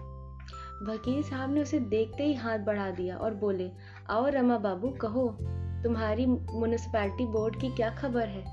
वकील 0.90 1.24
साहब 1.24 1.54
ने 1.54 1.62
उसे 1.62 1.80
देखते 1.80 2.24
ही 2.24 2.34
हाथ 2.34 2.60
बढ़ा 2.60 2.92
दिया 2.92 3.18
और 3.18 3.34
बोले, 3.34 3.72
आओ 4.10 4.28
रमा 4.28 4.58
बाबू, 4.58 4.90
कहो, 4.90 5.38
तुम्हारी 5.84 6.26
म्यूनिसपैलिटी 6.26 7.26
बोर्ड 7.26 7.60
की 7.62 7.70
क्या 7.70 7.90
खबर 7.90 8.28
है? 8.28 8.44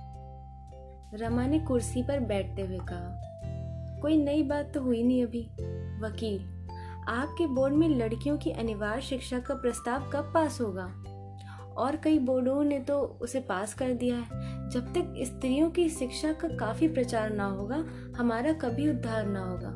रमा 1.14 1.46
ने 1.46 1.58
कुर्सी 1.58 2.02
पर 2.02 2.20
बैठते 2.20 2.62
हुए 2.62 2.78
कहा, 2.78 3.20
कोई 4.02 4.24
नई 4.24 4.42
बात 4.42 4.72
तो 4.74 4.80
हुई 4.80 5.02
नहीं 5.02 5.24
अभी, 5.24 5.42
वकील। 6.00 6.60
आपके 7.08 7.46
बोर्ड 7.46 7.74
में 7.74 7.88
लड़कियों 7.88 8.36
की 8.38 8.50
अनिवार्य 8.50 9.00
शिक्षा 9.00 9.38
का 9.38 9.54
प्रस्ताव 9.54 10.10
कब 10.10 10.30
पास 10.34 10.60
होगा? 10.60 10.92
और 11.80 11.96
कई 11.96 12.18
बोर्डों 12.18 12.62
ने 12.64 12.78
तो 12.78 13.18
उसे 13.20 13.40
पास 13.40 13.74
कर 13.74 13.92
दिया 13.92 14.16
है। 14.16 14.68
जब 14.70 14.92
तक 14.92 15.14
स्त्रियों 15.24 15.70
की 15.70 15.88
शिक्षा 15.88 16.32
का 16.32 16.48
काफ़ी 16.48 16.88
प्रचार 16.88 17.30
ना 17.30 17.44
होगा, 17.44 17.84
हमारा 18.16 18.52
कभी 18.52 18.88
उद्धार 18.90 19.26
ना 19.26 19.44
होगा। 19.44 19.68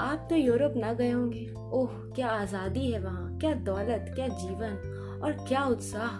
आप 0.00 0.26
तो 0.30 0.36
यूरोप 0.36 0.74
ना 0.76 0.92
गए 0.92 1.10
होंगे। 1.10 1.46
ओह, 1.72 1.88
क्या 2.14 2.28
आज़ादी 2.28 2.90
है 2.92 3.00
वहाँ, 3.00 3.38
क्या 3.38 3.54
दौलत, 3.54 4.12
क्या 4.14 4.28
जीवन, 4.28 4.76
और 5.22 5.32
क्या 5.48 5.64
उत्साह। 5.64 6.18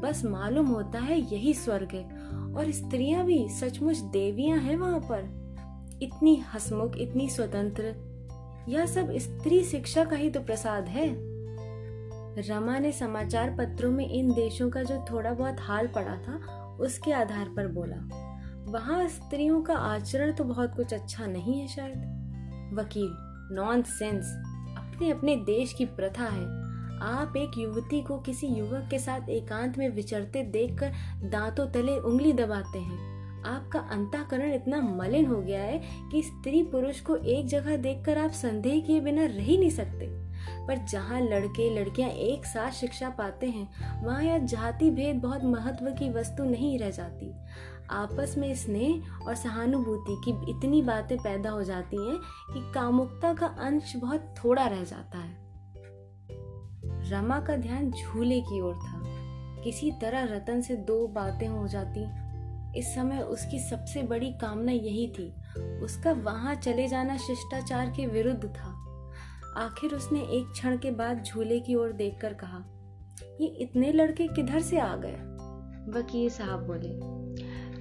बस 0.00 0.24
मालूम 0.24 0.66
होता 0.66 0.98
है 0.98 1.20
यही 1.20 1.54
स्वर्ग 1.54 1.88
है, 1.92 2.04
और 2.54 2.70
स्त्रियाँ 2.70 3.24
भी 3.24 3.48
सचमुच 3.48 3.96
देवियाँ 3.96 4.58
हैं 4.58 4.76
वहाँ 4.76 5.00
पर। 5.00 5.98
इतनी 6.02 6.36
हसमुख, 6.54 6.96
इतनी 6.96 7.28
स्वतंत्र। 7.28 7.94
यह 8.68 8.86
सब 8.86 9.12
स्त्री 9.16 9.62
शिक्षा 9.64 10.04
का 10.04 10.16
ही 10.16 10.30
तो 10.30 10.40
प्रसाद 10.40 10.88
है। 10.88 11.08
रमा 12.38 12.78
ने 12.78 12.92
समाचार 12.92 13.50
पत्रों 13.50 13.90
में 13.90 14.08
इन 14.08 14.32
देशों 14.32 14.70
का 14.70 14.82
जो 14.82 15.04
थोड़ा 15.10 15.32
बहुत 15.32 15.56
हाल 15.60 15.86
पड़ा 15.86 16.16
था, 16.16 16.36
उसके 16.80 17.12
आधार 17.12 17.48
पर 17.48 17.68
बोला, 17.68 17.96
वहाँ 18.72 19.08
स्त्रियों 19.08 19.62
का 19.62 19.74
आचरण 19.74 20.32
तो 20.32 20.44
बहुत 20.44 20.74
कुछ 20.76 20.94
अच्छा 20.94 21.26
नहीं 21.26 21.60
है 21.60 21.68
शायद। 21.68 22.72
वकील 22.74 23.10
नॉन 23.56 23.82
सेंस 23.82 24.32
अपने 24.78 25.10
अपने 25.10 25.36
देश 25.36 25.72
की 25.72 25.84
प्रथा 25.84 26.24
है। 26.24 26.44
आप 27.02 27.34
एक 27.36 27.58
युवती 27.58 28.00
को 28.00 28.18
किसी 28.18 28.46
युवक 28.46 28.88
के 28.90 28.98
साथ 28.98 29.28
एकांत 29.28 29.78
में 29.78 29.88
विचरते 29.88 30.42
देखकर 30.42 30.92
दांतों 31.22 31.66
तले 31.66 31.98
उंगली 31.98 32.32
दबाते 32.32 32.78
हैं। 32.78 33.42
आपका 33.44 33.78
अंताकरण 33.78 34.52
इतना 34.52 34.80
मलिन 34.80 35.26
हो 35.26 35.40
गया 35.42 35.62
है 35.62 35.80
कि 36.12 36.22
स्त्री 36.22 36.62
पुरुष 36.62 37.00
को 37.00 37.16
एक 37.16 37.46
जगह 37.46 37.76
देखकर 37.76 38.18
आप 38.18 38.30
संदेह 38.30 38.80
किए 38.80 39.00
बिना 39.00 39.24
रह 39.24 39.42
ही 39.42 39.58
नहीं 39.58 39.70
सकते। 39.70 40.29
पर 40.52 40.76
जहाँ 40.76 41.20
लड़के 41.20 41.80
लड़कियाँ 41.80 42.10
एक 42.10 42.46
साथ 42.46 42.70
शिक्षा 42.70 43.08
पाते 43.08 43.46
हैं, 43.46 43.68
वहाँ 44.04 44.22
यह 44.22 44.38
जाति 44.38 44.90
भेद 44.90 45.16
बहुत 45.16 45.44
महत्व 45.44 45.86
की 45.86 46.10
वस्तु 46.10 46.44
नहीं 46.44 46.78
रह 46.78 46.90
जाती। 46.90 47.32
आपस 47.90 48.34
में 48.38 48.54
स्नेह 48.54 49.02
और 49.26 49.34
सहानुभूति 49.34 50.20
की 50.24 50.50
इतनी 50.50 50.82
बातें 50.82 51.18
पैदा 51.18 51.50
हो 51.50 51.62
जाती 51.62 51.96
हैं 51.96 52.16
कि 52.54 52.72
कामुकता 52.74 53.34
का 53.34 53.46
अंश 53.46 53.96
बहुत 53.96 54.34
थोड़ा 54.44 54.66
रह 54.66 54.84
जाता 54.84 55.18
है। 55.18 55.40
रमा 57.10 57.40
का 57.40 57.56
ध्यान 57.56 57.90
झूले 57.90 58.40
की 58.40 58.60
ओर 58.60 58.74
था। 58.74 59.00
किसी 59.64 59.90
तरह 59.90 60.24
रतन 60.24 60.60
से 60.60 60.76
दो 60.76 61.06
बातें 61.06 61.48
हो 61.48 61.68
जाती। 61.68 62.30
इस 62.78 62.94
समय 62.94 63.18
उसकी 63.18 63.58
सबसे 63.58 64.02
बड़ी 64.02 64.32
कामना 64.32 64.72
यही 64.72 65.12
थी। 65.18 65.34
उसका 65.82 66.12
वहाँ 66.12 66.54
चले 66.54 66.88
जाना 66.88 67.16
शिष्टाचार 67.16 67.86
के 67.90 68.06
विरुद्ध 68.06 68.44
था। 68.44 68.79
आखिर 69.56 69.94
उसने 69.94 70.20
एक 70.20 70.50
क्षण 70.52 70.76
के 70.78 70.90
बाद 70.90 71.22
झूले 71.24 71.60
की 71.60 71.74
ओर 71.74 71.92
देखकर 71.92 72.34
कहा, 72.34 72.64
ये 73.40 73.46
इतने 73.46 73.92
लड़के 73.92 74.26
किधर 74.26 74.60
से 74.60 74.78
आ 74.78 74.96
गए? 74.96 75.16
वकील 75.92 76.28
साहब 76.30 76.66
बोले, 76.66 76.90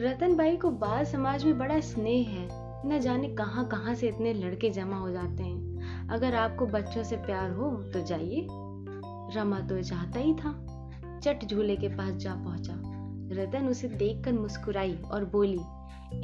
रतन 0.05 0.35
बाई 0.35 0.57
को 0.57 0.69
बाल 0.69 1.05
समाज 1.05 1.45
में 1.45 1.57
बड़ा 1.57 1.79
स्नेह 1.79 2.29
है। 2.29 2.47
न 2.89 2.99
जाने 2.99 3.29
कहाँ 3.29 3.67
कहाँ 3.67 3.95
से 3.95 4.07
इतने 4.07 4.33
लड़के 4.33 4.69
जमा 4.69 4.97
हो 4.97 5.11
जाते 5.11 5.43
हैं। 5.43 6.07
अगर 6.09 6.35
आपको 6.35 6.65
बच्चों 6.65 7.03
से 7.03 7.15
प्यार 7.15 7.51
हो 7.51 7.71
तो 7.83 8.05
जाइए। 8.05 8.47
रमा 9.35 9.59
तो 9.59 9.81
चाहता 9.83 10.19
ही 10.19 10.33
था। 10.33 10.53
चट 11.23 11.45
झूले 11.45 11.75
के 11.75 11.87
पास 11.87 12.13
जा 12.13 12.35
पहुँचा। 12.35 12.73
रतन 13.33 13.67
उसे 13.67 13.87
देखकर 13.87 14.33
मुस्कुराई 14.33 14.95
और 15.05 15.25
बोली, 15.25 15.59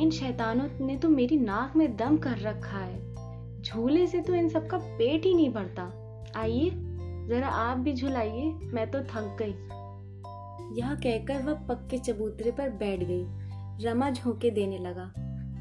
इन 0.03 0.11
शैतानों 0.11 0.85
ने 0.85 0.97
तो 0.97 1.09
मेरी 1.09 1.39
नाक 1.39 1.75
में 1.75 1.95
दम 1.97 2.17
कर 2.17 2.37
रखा 2.37 2.77
है। 2.77 3.14
झूले 3.65 4.07
से 4.07 4.21
तो 4.21 4.33
इन 4.35 4.49
सबका 4.49 4.77
पेट 4.77 5.25
ही 5.25 5.33
नहीं 5.33 5.49
भरता। 5.49 5.83
आइए, 6.35 6.69
जरा 7.27 7.47
आप 7.47 7.77
भी 7.77 7.93
झुलाइए, 7.93 8.53
मैं 8.63 8.91
तो 8.91 8.99
थक 8.99 9.37
गई। 9.41 9.55
यह 10.79 10.95
कहकर 10.95 11.41
वह 11.41 11.53
पक्के 11.53 11.97
चबूतरे 11.97 12.51
पर 12.51 12.69
बैठ 12.69 12.99
गई। 13.03 13.25
रमा 13.85 14.09
झोंके 14.09 14.49
देने 14.49 14.77
लगा। 14.77 15.11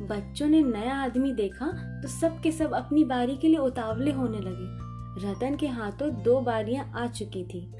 बच्चों 0.06 0.46
ने 0.46 0.62
नया 0.62 0.94
आदमी 0.94 1.32
देखा 1.32 1.66
तो 2.02 2.08
सब 2.08 2.40
के 2.40 2.52
सब 2.52 2.74
अपनी 2.74 3.04
बारी 3.04 3.36
के 3.36 3.48
लिए 3.48 3.58
उतावले 3.58 4.12
होने 4.12 4.38
लगे। 4.38 4.84
रतन 5.26 5.56
के 5.56 5.66
हाथों 5.66 6.22
दो 6.22 6.40
बारियाँ 6.40 6.92
आ 6.96 7.06
चुकी 7.06 7.44
थी। 7.44 7.72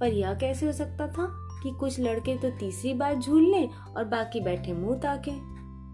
पर 0.00 0.06
यह 0.06 0.34
कैसे 0.34 0.66
हो 0.66 0.72
सकता 0.72 1.06
था 1.06 1.26
कि 1.62 1.70
कुछ 1.70 2.00
लड़के 2.00 2.36
तो 2.36 2.50
तीसरी 2.50 2.94
बार 2.94 3.14
झूल 3.14 3.42
लें 3.42 3.68
और 3.96 4.04
बाकी 4.04 4.40
बैठे 4.40 4.72
मुँह 4.72 4.98
ताके? 4.98 5.32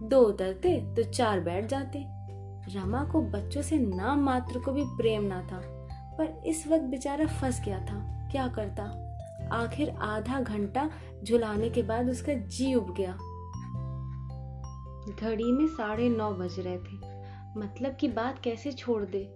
दो 0.08 0.20
उतरते 0.20 0.94
तो 0.94 1.02
चार 1.02 1.40
बैठ 1.40 1.66
जाते। 1.66 2.17
रमा 2.74 3.04
को 3.04 3.20
बच्चों 3.22 3.62
से 3.62 3.78
नाम 3.78 4.20
मात्र 4.20 4.58
को 4.58 4.72
भी 4.72 4.84
प्रेम 4.84 5.22
ना 5.22 5.40
था, 5.42 5.60
पर 6.18 6.42
इस 6.46 6.66
वक्त 6.66 6.84
बेचारा 6.84 7.26
फंस 7.26 7.60
गया 7.64 7.78
था। 7.80 8.28
क्या 8.32 8.46
करता? 8.48 8.84
आखिर 9.52 9.90
आधा 9.90 10.40
घंटा 10.40 10.90
झुलाने 11.24 11.70
के 11.70 11.82
बाद 11.82 12.08
उसका 12.10 12.34
जी 12.34 12.74
उब 12.74 12.94
गया। 12.94 13.12
घड़ी 15.20 15.52
में 15.52 15.66
साढ़े 15.66 16.08
नौ 16.08 16.30
बज 16.32 16.58
रहे 16.58 16.78
थे। 16.78 17.60
मतलब 17.60 17.96
की 17.96 18.08
बात 18.08 18.38
कैसे 18.38 18.72
छोड़ 18.72 19.04
दे? 19.04 19.26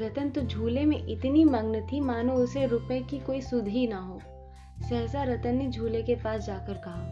रतन 0.00 0.30
तो 0.30 0.40
झूले 0.40 0.84
में 0.84 1.06
इतनी 1.06 1.44
मग्न 1.44 1.80
थी, 1.86 2.00
मानो 2.00 2.34
उसे 2.34 2.66
रुपए 2.66 3.00
की 3.00 3.18
कोई 3.18 3.40
सुध 3.40 3.68
ही 3.68 3.86
ना 3.86 3.98
हो। 3.98 4.20
सहसा 4.88 5.22
रतन 5.22 5.54
ने 5.54 5.68
झूले 5.70 6.02
के 6.02 6.14
पास 6.14 6.46
जाकर 6.46 6.74
कहा, 6.74 7.02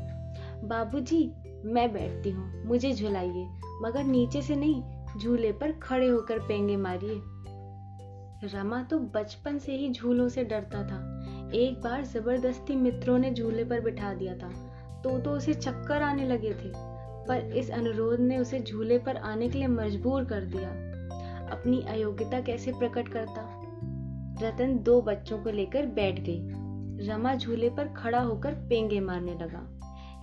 बाबूजी, 0.64 1.25
मैं 1.64 1.92
बैठती 1.92 2.30
हूँ, 2.30 2.64
मुझे 2.64 2.92
झुलाइए, 2.92 3.46
मगर 3.82 4.04
नीचे 4.04 4.42
से 4.42 4.56
नहीं 4.56 4.82
झूले 5.18 5.52
पर 5.52 5.73
खड़े 5.73 6.08
होकर 6.08 6.38
पेंगे 6.38 6.76
मारिए। 6.76 7.23
रमा 8.44 8.82
तो 8.82 8.99
बचपन 8.99 9.58
से 9.58 9.76
ही 9.76 9.92
झूलों 9.92 10.28
से 10.28 10.44
डरता 10.44 10.82
था। 10.82 11.23
एक 11.54 11.80
बार 11.82 12.04
ज़बरदस्ती 12.04 12.76
मित्रों 12.76 13.18
ने 13.18 13.35
झूले 13.35 13.64
पर 13.64 13.80
बिठा 13.80 14.14
दिया 14.14 14.35
था। 14.35 14.49
तो 15.04 15.18
तो 15.18 15.30
उसे 15.30 15.54
चक्कर 15.54 16.02
आने 16.02 16.28
लगे 16.28 16.50
थे, 16.50 16.73
पर 17.28 17.52
इस 17.56 17.70
अनुरोध 17.70 18.20
ने 18.20 18.38
उसे 18.38 18.61
झूले 18.61 18.99
पर 18.99 19.16
आने 19.16 19.49
के 19.49 19.58
लिए 19.58 19.66
मजबूर 19.66 20.25
कर 20.25 20.40
दिया। 20.44 20.68
अपनी 21.52 21.82
अयोग्यता 21.82 22.40
कैसे 22.40 22.73
प्रकट 22.73 23.08
करता? 23.08 23.62
रतन 24.42 24.78
दो 24.78 25.02
बच्चों 25.02 25.38
को 25.38 25.50
लेकर 25.50 25.87
बैठ 25.87 26.20
गई। 26.20 26.49
रमा 27.06 27.35
झूले 27.35 27.70
पर 27.70 27.88
खड़ा 27.88 28.20
होकर 28.20 28.54
पेंगे 28.54 29.00
मारने 29.00 29.35
लगा। 29.35 29.73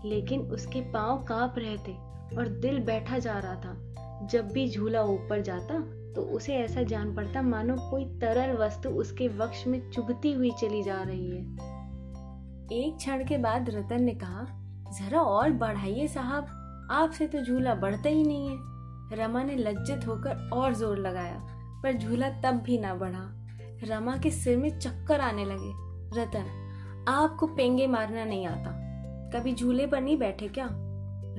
लेकिन 0.06 0.42
उसके 0.42 0.82
पाँव 0.82 1.24
काँप 1.24 1.56
रहे 1.58 1.78
थे 1.78 1.94
और 2.38 2.48
दिल 2.48 2.80
बैठा 2.80 3.20
जा 3.20 3.40
रहा 3.40 3.56
था। 3.56 3.93
जब 4.32 4.52
भी 4.52 4.70
झूला 4.70 5.02
ऊपर 5.02 5.42
जाता 5.42 5.80
तो 6.16 6.22
उसे 6.22 6.56
ऐसा 6.56 6.82
जान 6.84 7.14
पड़ता, 7.16 7.42
मानो 7.42 7.76
कोई 7.90 8.06
तरल 8.20 8.56
वस्तु 8.58 8.90
उसके 8.90 9.28
वक्ष 9.28 9.66
में 9.68 9.90
चुभती 9.90 10.32
हुई 10.34 10.52
चली 10.52 10.84
जा 10.84 11.02
रही 11.02 11.30
है। 11.30 11.42
एक 12.72 12.96
क्षण 12.98 13.26
के 13.26 13.38
बाद 13.38 13.70
रतन 13.70 14.04
ने 14.04 14.14
कहा, 14.14 14.46
जरा 15.00 15.22
और 15.22 15.52
बढ़ाइए 15.52 16.08
साहब, 16.08 16.48
आपसे 16.92 17.28
तो 17.28 17.42
झूला 17.42 17.76
बढ़ता 17.76 18.10
ही 18.10 18.24
नहीं 18.24 18.50
है। 18.50 19.18
रमा 19.18 19.44
ने 19.44 19.56
लज्जित 19.56 20.08
होकर 20.08 20.50
और 20.54 20.74
ज़ोर 20.74 20.98
लगाया, 20.98 21.40
पर 21.84 21.98
झूला 21.98 22.30
तब 22.42 22.62
भी 22.62 22.78
ना 22.78 22.94
बढ़ा। 22.96 23.30
रमा 23.84 24.16
के 24.18 24.32
सिर 24.32 24.58
में 24.58 24.80
चक्कर 24.80 25.22
आने 25.22 25.46
लगे। 25.46 25.72
रतन, 26.22 27.06
आपको 27.08 27.48
पेंगे 27.48 27.88
मारना 27.88 28.26
नहीं 28.26 28.46
आता। 28.48 28.72
कभी 29.34 29.54
झूले 29.54 29.88
पर 29.88 30.02
नहीं 30.02 30.18
बैठे 30.18 30.48
क्या? 30.48 30.68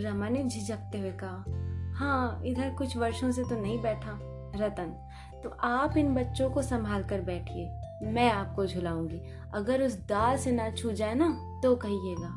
रमा 0.01 0.29
ने 0.29 0.43
झिझकते 0.45 0.99
हुए 0.99 1.13
कहा 1.13 1.45
हाँ 1.95 2.43
इधर 2.45 2.71
कुछ 2.71 2.97
वर्षों 2.97 3.31
से 3.31 3.43
तो 3.43 3.61
नहीं 3.61 3.83
बैठा, 3.83 4.19
रतन। 4.57 5.09
तो 5.45 5.49
आप 5.49 5.97
इन 5.97 6.15
बच्चों 6.15 6.51
को 6.51 6.63
संभाल 6.63 7.05
कर 7.05 7.21
बैठिए। 7.21 7.67
मैं 8.03 8.31
आपको 8.31 8.67
झुलाऊँगी। 8.67 9.21
अगर 9.55 9.83
उस 9.83 10.07
दाल 10.07 10.37
से 10.37 10.53
ना 10.53 10.71
छू 10.71 10.93
जाए 10.93 11.15
ना 11.15 11.61
तो 11.63 11.77
कहिएगा। 11.77 12.35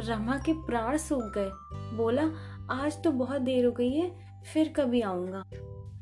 रमा 0.00 0.38
के 0.38 0.52
प्राण 0.52 0.96
सूख 0.96 1.22
गए। 1.22 1.50
बोला, 1.96 2.22
आज 2.70 3.02
तो 3.02 3.10
बहुत 3.10 3.42
देर 3.42 3.64
हो 3.64 3.72
गई 3.72 3.92
है, 3.92 4.12
फिर 4.52 4.72
कभी 4.76 5.00
आऊँगा। 5.00 5.44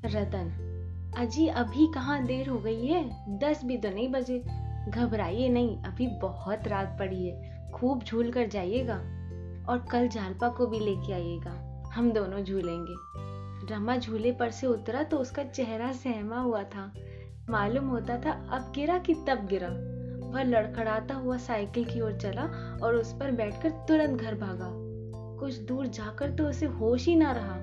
रतन, 0.04 0.62
अजी, 1.18 1.48
अभी 1.48 1.92
कहाँ 1.92 2.26
देर 2.26 2.48
हो 2.48 2.58
गई 2.58 2.86
है? 2.86 3.38
दस 3.38 3.64
भी 3.64 3.78
तो 3.78 3.90
नहीं 3.90 4.08
बजे। 4.08 4.42
घबराइए 4.88 5.48
नहीं, 5.48 5.82
अभी 5.82 6.06
बहुत 6.06 6.68
रात 6.68 6.96
पड़ी 6.98 7.26
है। 7.26 7.66
खूब 7.74 8.02
झूल 8.02 8.32
कर 8.32 8.46
जाइएगा 8.46 8.96
और 9.68 9.86
कल 9.90 10.08
जालपा 10.08 10.48
को 10.48 10.66
भी 10.66 10.78
लेके 10.78 11.12
आइएगा। 11.12 11.65
हम 11.96 12.12
दोनों 12.12 12.40
झूलेंगे। 12.44 12.94
रमा 13.74 13.96
झूले 13.96 14.32
पर 14.32 14.50
से 14.50 14.66
उतरा 14.66 15.02
तो 15.02 15.18
उसका 15.18 15.44
चेहरा 15.44 15.92
सहमा 15.92 16.40
हुआ 16.40 16.62
था। 16.62 16.92
मालूम 17.50 17.88
होता 17.88 18.16
था 18.18 18.30
अब 18.30 18.72
गिरा 18.74 18.98
कि 18.98 19.14
तब 19.14 19.46
गिरा। 19.46 19.68
वह 20.28 20.42
लड़खड़ाता 20.42 21.14
हुआ 21.14 21.36
साइकिल 21.36 21.84
की 21.84 22.00
ओर 22.00 22.12
चला 22.12 22.42
और 22.82 22.94
उस 22.94 23.12
पर 23.12 23.30
बैठकर 23.30 23.70
तुरंत 23.70 24.20
घर 24.20 24.34
भागा। 24.34 24.68
कुछ 25.40 25.58
दूर 25.58 25.86
जाकर 25.86 26.30
तो 26.30 26.44
उसे 26.44 26.66
होश 26.66 27.06
ही 27.06 27.16
ना 27.16 27.32
रहा। 27.32 27.56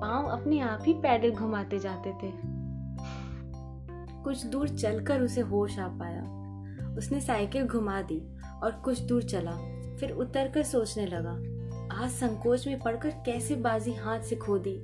पाँव 0.00 0.26
अपने 0.26 0.60
आप 0.60 0.82
ही 0.86 0.94
पैडल 0.94 1.30
घुमाते 1.30 1.78
जाते 1.78 2.10
थे। 2.10 2.32
कुछ 4.22 4.46
दूर 4.46 4.68
चलकर 4.68 5.20
उसे 5.20 5.40
होश 5.40 5.78
आ 5.78 5.88
पाया। 5.88 6.22
उसने 6.96 7.20
साइकिल 7.20 7.66
घुमा 7.66 8.02
दी 8.02 8.22
और 8.62 8.72
कुछ 8.72 9.00
दूर 9.00 9.22
चला। 9.22 9.52
फिर 9.96 10.10
उतरकर 10.10 10.62
सोचने 10.62 11.06
लगा 11.06 11.49
आज 12.00 12.10
संकोच 12.10 12.66
में 12.66 12.80
पड़कर 12.80 13.10
कैसे 13.10 13.56
बाजी 13.56 13.92
हाथ 13.92 14.20
से 14.20 14.36
खो 14.36 14.58
दी? 14.58 14.76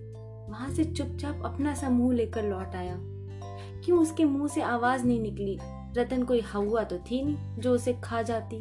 वहाँ 0.51 0.71
से 0.71 0.85
चुपचाप 0.85 1.43
अपना 1.45 1.75
सा 1.75 1.91
मुँह 1.91 2.15
लेकर 2.15 2.43
लौट 2.43 2.75
आया। 2.75 2.97
क्यों 3.85 3.99
उसके 3.99 4.25
मुँह 4.25 4.49
से 4.49 4.63
आवाज़ 4.63 5.05
नहीं 5.05 5.21
निकली? 5.21 5.59
रतन 5.97 6.23
कोई 6.23 6.41
हवा 6.41 6.83
तो 6.83 6.99
थी 6.99 7.25
नहीं 7.25 7.57
जो 7.59 7.73
उसे 7.73 7.93
खा 8.05 8.23
जाती। 8.23 8.61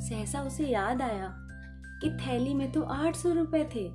सहसा 0.00 0.42
उसे 0.42 0.66
याद 0.66 1.02
आया 1.02 1.34
कि 2.02 2.10
थैली 2.10 2.54
में 2.54 2.72
तो 2.72 2.82
आठ 2.82 3.16
सौ 3.16 3.32
रुपए 3.32 3.64
थे। 3.64 3.88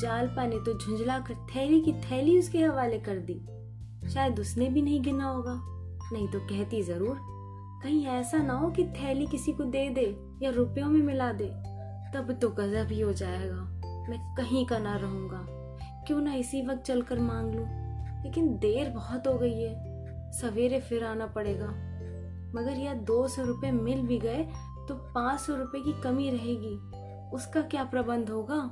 जालपा 0.00 0.46
ने 0.46 0.56
तो 0.56 0.78
झुंझला 0.78 1.18
कर 1.18 1.34
थैली 1.34 1.80
की 1.80 1.92
थैली 1.92 2.38
उसके 2.38 2.58
हवाले 2.58 2.98
कर 2.98 3.18
दी। 3.18 3.40
शायद 4.10 4.40
उसने 4.40 4.68
भी 4.68 4.82
नहीं 4.82 5.02
गिना 5.02 5.24
होगा। 5.24 5.60
नहीं 6.12 6.28
तो 6.28 6.40
कहती 6.40 6.82
ज़रूर, 6.82 7.16
कहीं 7.82 8.06
ऐसा 8.06 8.38
ना 8.38 8.54
हो 8.54 8.70
कि 8.70 8.84
थैली 8.84 9.26
किसी 9.26 9.52
को 9.52 9.64
दे 9.64 9.88
दे 9.90 10.16
या 10.42 10.50
रुपयों 10.50 10.88
में 10.88 11.02
मिला 11.02 11.32
दे। 11.32 11.73
तब 12.14 12.32
तो 12.32 12.48
गजब 12.48 12.88
ही 12.88 13.00
हो 13.00 13.12
जाएगा। 13.12 13.56
मैं 14.08 14.34
कहीं 14.34 14.66
का 14.66 14.78
ना 14.78 14.96
रहूँगा। 14.96 15.46
क्यों 16.06 16.20
ना 16.20 16.34
इसी 16.34 16.66
वक्त 16.66 16.82
चलकर 16.82 17.18
मांग 17.18 17.54
लू? 17.54 17.64
लेकिन 18.22 18.58
देर 18.58 18.90
बहुत 18.90 19.26
हो 19.26 19.34
गई 19.34 19.62
है। 19.62 19.94
सवेरे 20.32 20.80
फिर 20.80 21.04
आना 21.04 21.26
पड़ेगा। 21.26 21.66
मगर 22.60 22.72
यह 22.72 22.94
दो 22.94 23.28
सौ 23.28 23.42
रुपये 23.42 23.72
मिल 23.72 24.02
भी 24.02 24.18
गए 24.18 24.48
तो 24.88 24.94
पाँच 24.94 25.40
सौ 25.40 25.56
रुपये 25.56 25.80
की 25.80 26.02
कमी 26.02 26.30
रहेगी। 26.30 26.90
उसका 27.30 27.60
क्या 27.62 27.84
प्रबंध 27.84 28.30
होगा? 28.30 28.70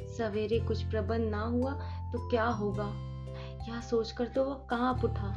सवेरे 0.00 0.60
कुछ 0.60 0.82
प्रबंध 0.82 1.30
ना 1.30 1.40
हुआ 1.40 1.72
तो 2.12 2.30
क्या 2.30 2.44
होगा? 2.44 2.92
यह 3.68 3.80
सोचकर 3.80 4.26
तो 4.26 4.44
वह 4.44 4.54
कहाँ 4.54 5.00
उठा। 5.04 5.34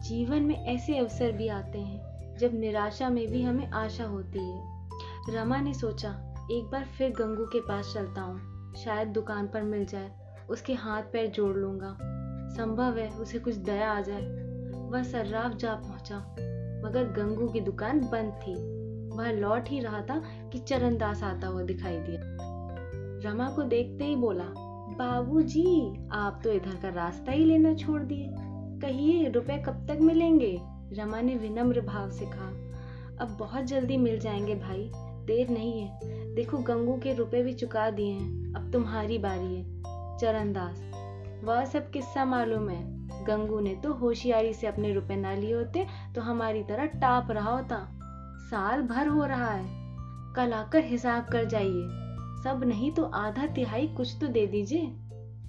जीवन 0.00 0.42
में 0.42 0.66
ऐसे 0.66 0.98
अवसर 0.98 1.32
भी 1.32 1.48
आते 1.48 1.78
हैं, 1.78 2.36
जब 2.38 2.54
निराशा 2.54 3.08
में 3.08 3.26
भी 3.28 3.42
हमें 3.42 3.70
आशा 3.70 4.04
होती 4.04 4.38
है। 4.38 4.88
रमा 5.30 5.60
ने 5.60 5.74
सोचा 5.74 6.29
एक 6.50 6.64
बार 6.64 6.84
फिर 6.84 7.10
गंगू 7.10 7.44
के 7.44 7.60
पास 7.60 7.92
चलता 7.94 8.20
हूँ। 8.20 8.74
शायद 8.74 9.08
दुकान 9.08 9.46
पर 9.46 9.62
मिल 9.62 9.84
जाए। 9.84 10.10
उसके 10.50 10.74
हाथ 10.74 11.02
पैर 11.02 11.26
जोड़ 11.26 11.56
लूँगा। 11.56 11.96
संभव 12.56 12.98
है 12.98 13.10
उसे 13.10 13.38
कुछ 13.38 13.54
दया 13.54 13.92
आ 13.92 14.00
जाए। 14.00 14.22
वह 14.90 15.02
सर्राफ 15.02 15.56
जा 15.56 15.74
पहुँचा। 15.74 16.18
मगर 16.84 17.04
गंगू 17.04 17.48
की 17.48 17.60
दुकान 17.60 18.00
बंद 18.00 18.32
थी। 18.32 18.54
वह 19.16 19.32
लौट 19.32 19.68
ही 19.68 19.80
रहा 19.80 20.00
था 20.00 20.22
कि 20.52 20.58
चरणदास 20.58 21.22
आता 21.22 21.46
हुआ 21.46 21.62
दिखाई 21.62 21.98
दिया। 21.98 22.20
रमा 23.24 23.50
को 23.50 23.62
देखते 23.62 24.04
ही 24.04 24.16
बोला 24.16 24.46
बाबूजी, 24.90 26.08
आप 26.12 26.40
तो 26.44 26.52
इधर 26.52 26.76
का 26.82 26.88
रास्ता 26.88 27.32
ही 27.32 27.44
लेना 27.44 27.74
छोड़ 27.74 28.02
दिए। 28.02 28.28
कहिए 28.80 29.28
रुपए 29.28 29.62
कब 29.66 29.86
तक 29.86 29.98
मिलेंगे? 30.00 30.60
रमा 30.92 31.20
ने 31.20 31.36
विनम्र 31.36 31.80
भाव 31.80 32.10
से 32.10 32.26
कहा 32.26 32.48
अब 33.24 33.36
बहुत 33.40 33.64
जल्दी 33.64 33.96
मिल 33.96 34.20
जाएँगे 34.20 34.54
भाई। 34.54 34.92
देर 35.20 35.48
नहीं 35.48 35.80
है। 35.80 36.19
देखो 36.34 36.58
गंगू 36.58 36.96
के 36.98 37.14
रुपए 37.14 37.42
भी 37.42 37.52
चुका 37.52 37.90
दिए 37.90 38.12
हैं, 38.12 38.54
अब 38.54 38.72
तुम्हारी 38.72 39.18
बारी 39.18 39.56
है। 39.56 39.82
चरणदास, 40.18 40.90
वह 41.44 41.64
सब 41.64 41.90
किस्सा 41.90 42.24
मालूम 42.24 42.68
है। 42.68 43.00
गंगू 43.24 43.60
ने 43.60 43.74
तो 43.74 43.92
होशियारी 43.92 44.52
से 44.52 44.66
अपने 44.66 44.92
रुपए 44.92 45.16
ना 45.16 45.34
लिए 45.34 45.54
होते 45.54 45.86
तो 46.14 46.20
हमारी 46.20 46.62
तरह 46.62 46.86
टाप 46.86 47.30
रहा 47.30 47.50
होता। 47.50 47.98
साल 48.50 48.82
भर 48.82 49.06
हो 49.06 49.24
रहा 49.24 49.50
है। 49.50 49.66
कल 50.34 50.52
आकर 50.52 50.84
हिसाब 50.84 51.24
कर 51.24 51.44
जाइए। 51.44 51.88
सब 52.44 52.60
नहीं 52.64 52.92
तो 52.92 53.04
आधा 53.04 53.46
तिहाई 53.46 53.88
कुछ 53.88 54.16
तो 54.20 54.26
दे 54.28 54.46
दीजिए। 54.46 54.86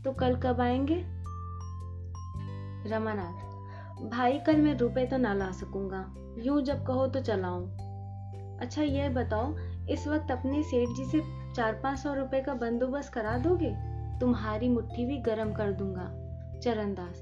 तो 0.04 0.12
कल 0.12 0.36
कब 0.36 0.62
आएँगे? 0.62 1.06
रमानाथ, 2.90 3.52
भाई 4.10 4.40
कल 4.40 4.58
मैं 4.58 4.78
रुपए 4.78 5.06
तो 5.06 5.18
ना 5.18 5.34
ला 5.34 5.52
सकूँगा। 5.52 6.14
यूँ 6.38 6.62
जब 6.62 6.86
कहो 6.86 7.08
तो 7.08 7.22
चलाऊं। 7.22 7.68
अच्छा 8.58 8.82
यह 8.82 9.10
बताओ 9.10 9.56
इस 9.90 10.08
वक्त 10.08 10.32
अपने 10.32 10.64
सेठ 10.64 10.90
जी 10.90 11.06
से 11.06 11.22
चार 11.56 11.74
पाँच 11.74 12.00
सौ 12.00 12.14
रुपए 12.14 12.42
का 12.42 12.54
बंदोबस्त 12.54 13.14
करा 13.14 13.38
दोगे? 13.38 13.74
तुम्हारी 14.20 14.70
मुट्ठी 14.70 15.06
भी 15.06 15.18
गर्म 15.18 15.54
कर 15.54 15.72
दूँगा, 15.72 16.08
चरणदास। 16.60 17.22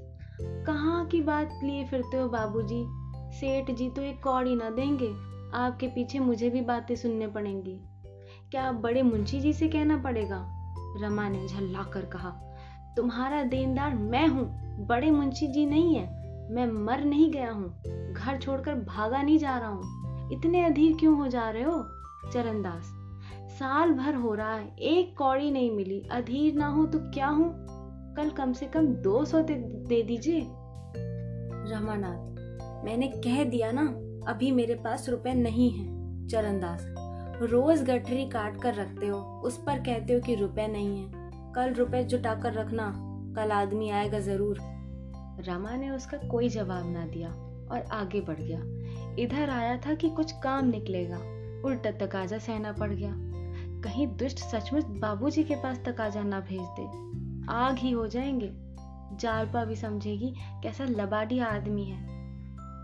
कहाँ 0.66 1.04
की 1.06 1.20
बात 1.20 1.60
लिए 1.64 1.84
फिरते 1.84 2.16
हो 2.16 2.28
बाबूजी? 2.28 2.84
सेठ 3.30 3.70
जी 3.70 3.88
तो 3.90 4.02
एक 4.02 4.22
कौड़ी 4.22 4.54
ना 4.56 4.70
देंगे। 4.70 5.10
आपके 5.54 5.86
पीछे 5.86 6.18
मुझे 6.18 6.50
भी 6.50 6.60
बातें 6.60 6.94
सुनने 6.96 7.26
पड़ेंगी। 7.26 7.80
क्या 8.50 8.70
बड़े 8.72 9.02
मुंशी 9.02 9.40
जी 9.40 9.52
से 9.52 9.68
कहना 9.68 9.96
पड़ेगा? 9.96 10.46
रमा 11.02 11.28
ने 11.28 11.46
झल्ला 11.48 11.82
कर 11.82 12.04
कहा, 12.04 12.30
तुम्हारा 12.96 13.42
देनदार 13.42 13.94
मैं 13.94 14.26
हूँ, 14.28 14.46
बड़े 14.86 15.10
मुंशी 15.10 15.46
जी 15.46 15.66
नहीं 15.66 15.94
है। 15.96 16.20
मैं 16.50 16.66
मर 16.66 17.04
नहीं 17.04 17.30
गया 17.30 17.50
हूँ, 17.50 17.70
घर 18.12 18.38
छोड़कर 18.38 18.74
भागा 18.74 19.22
नहीं 19.22 19.38
जा 19.38 19.56
रहा 19.58 19.68
हूँ। 19.68 20.30
इतने 20.32 20.64
अधीर 20.64 20.96
क्यों 21.00 21.16
हो 21.16 21.28
जा 21.28 21.48
रहे 21.50 21.62
हो? 21.62 21.78
चरणदास 22.24 22.92
साल 23.50 23.92
भर 23.92 24.14
हो 24.14 24.34
रहा 24.34 24.54
है 24.54 24.76
एक 24.78 25.16
कौड़ी 25.18 25.50
नहीं 25.50 25.70
मिली। 25.70 26.00
अधीर 26.12 26.54
ना 26.54 26.66
हो 26.66 26.84
तो 26.86 26.98
क्या 27.10 27.28
हूँ? 27.28 27.52
कल 28.16 28.30
कम 28.30 28.52
से 28.52 28.66
कम 28.66 28.86
दो 28.86 29.24
सौ 29.24 29.40
दे, 29.40 30.02
दीजिए। 30.02 30.40
रमानाथ 31.72 32.84
मैंने 32.84 33.08
कह 33.08 33.42
दिया 33.44 33.70
ना 33.70 33.86
अभी 34.32 34.50
मेरे 34.50 34.74
पास 34.74 35.08
रुपए 35.08 35.34
नहीं 35.34 35.70
है। 35.70 36.28
चरणदास 36.28 36.86
रोज 37.42 37.82
गठरी 37.82 38.28
काट 38.28 38.60
कर 38.62 38.74
रखते 38.74 39.06
हो 39.06 39.18
उस 39.44 39.56
पर 39.56 39.78
कहते 39.78 40.12
हो 40.12 40.20
कि 40.20 40.34
रुपए 40.34 40.66
नहीं 40.66 40.98
है। 40.98 41.52
कल 41.54 41.72
रुपए 41.74 42.02
जुटा 42.04 42.34
कर 42.34 42.52
रखना 42.52 42.92
कल 43.36 43.52
आदमी 43.52 43.90
आएगा 43.90 44.18
ज़रूर। 44.18 44.58
रमा 45.48 45.76
ने 45.76 45.90
उसका 45.90 46.18
कोई 46.28 46.48
जवाब 46.48 46.92
ना 46.92 47.06
दिया 47.06 47.28
और 47.72 47.84
आगे 47.92 48.20
बढ़ 48.20 48.40
गया। 48.40 48.60
इधर 49.22 49.50
आया 49.50 49.76
था 49.76 49.94
कि 49.94 50.08
कुछ 50.10 50.32
काम 50.32 50.68
निकलेगा। 50.68 51.18
उल्टा 51.64 51.90
तकाजा 51.90 52.38
सहना 52.38 52.72
पड़ 52.72 52.92
गया। 52.92 53.12
कहीं 53.80 54.06
दुष्ट 54.06 54.38
सचमुच 54.38 54.84
बाबूजी 54.84 55.44
के 55.44 55.54
पास 55.54 55.78
तकाजा 55.78 56.22
ना 56.22 56.40
भेज 56.40 56.68
दे। 56.80 57.10
आग 57.52 57.76
ही 57.78 57.90
हो 57.90 58.06
जाएँगे। 58.06 58.50
जालपा 59.16 59.64
भी 59.64 59.76
समझेगी 59.76 60.34
कैसा 60.62 60.84
लबाडी 60.84 61.38
आदमी 61.38 61.84
है। 61.84 62.10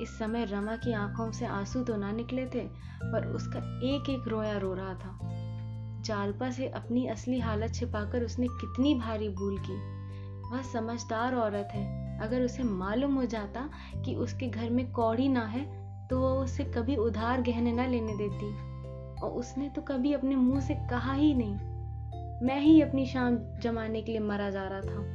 इस 0.02 0.18
समय 0.18 0.44
रमा 0.44 0.76
की 0.76 0.92
आँखों 0.92 1.32
से 1.32 1.46
आँसू 1.46 1.82
तो 1.82 1.96
ना 1.96 2.12
निकले 2.12 2.46
थे, 2.46 2.60
पर 3.02 3.26
उसका 3.26 3.58
एक 3.58 4.10
एक 4.10 4.28
रोया 4.28 4.58
रो 4.58 4.74
रहा 4.74 4.94
था। 4.94 5.18
जालपा 6.02 6.50
से 6.50 6.68
अपनी 6.68 7.06
असली 7.06 7.40
हालत 7.40 7.74
छिपाकर 7.74 8.22
उसने 8.22 8.46
कितनी 8.48 8.94
भारी 8.94 9.28
भूल 9.28 9.58
की। 9.58 9.96
वह 10.50 10.62
समझदार 10.62 11.34
औरत 11.34 11.68
है। 11.72 12.18
अगर 12.18 12.42
उसे 12.42 12.62
मालूम 12.62 13.14
हो 13.14 13.24
जाता 13.24 13.70
कि 14.04 14.14
उसके 14.14 14.46
घर 14.46 14.70
में 14.70 14.92
कौड़ी 14.92 15.28
ना 15.28 15.46
है 15.46 15.86
तो 16.08 16.20
वह 16.20 16.28
उसे 16.28 16.64
कभी 16.64 16.96
उधार 16.96 17.42
गहने 17.42 17.72
ना 17.72 17.86
लेने 17.86 18.16
देती। 18.16 18.65
और 19.22 19.30
उसने 19.30 19.68
तो 19.68 19.82
कभी 19.82 20.12
अपने 20.12 20.36
मुँह 20.36 20.60
से 20.60 20.74
कहा 20.90 21.12
ही 21.12 21.32
नहीं। 21.34 22.46
मैं 22.46 22.60
ही 22.60 22.80
अपनी 22.82 23.06
शाम 23.06 23.38
जमाने 23.62 24.02
के 24.02 24.12
लिए 24.12 24.20
मरा 24.20 24.50
जा 24.50 24.62
रहा 24.62 24.80
था। 24.80 25.14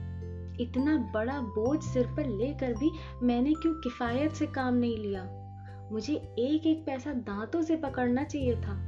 इतना 0.61 0.95
बड़ा 1.13 1.39
बोझ 1.39 1.81
सिर 1.83 2.07
पर 2.07 2.27
लेकर 2.27 2.73
भी 2.73 2.91
मैंने 3.23 3.53
क्यों 3.53 3.73
किफायत 3.73 4.31
से 4.31 4.45
काम 4.47 4.73
नहीं 4.73 4.97
लिया? 4.97 5.23
मुझे 5.91 6.13
एक 6.13 6.65
एक 6.67 6.85
पैसा 6.85 7.13
दांतों 7.13 7.61
से 7.61 7.75
पकड़ना 7.75 8.23
चाहिए 8.23 8.55
था। 8.55 8.79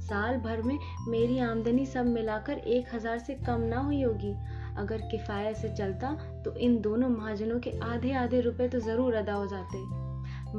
साल 0.00 0.36
भर 0.36 0.62
में 0.62 0.78
मेरी 1.08 1.38
आमदनी 1.38 1.84
सब 1.86 2.06
मिलाकर 2.06 2.58
एक 2.58 2.94
हज़ार 2.94 3.18
से 3.18 3.34
कम 3.34 3.60
ना 3.60 3.80
हुई 3.80 4.02
होगी। 4.02 4.32
अगर 4.78 5.00
किफायत 5.00 5.56
से 5.56 5.68
चलता 5.68 6.12
तो 6.44 6.54
इन 6.56 6.80
दोनों 6.80 7.08
महाजनों 7.08 7.58
के 7.60 7.78
आधे 7.84 8.12
आधे 8.12 8.40
रुपए 8.40 8.68
तो 8.68 8.80
ज़रूर 8.80 9.14
अदा 9.14 9.32
हो 9.32 9.46
जाते। 9.46 9.78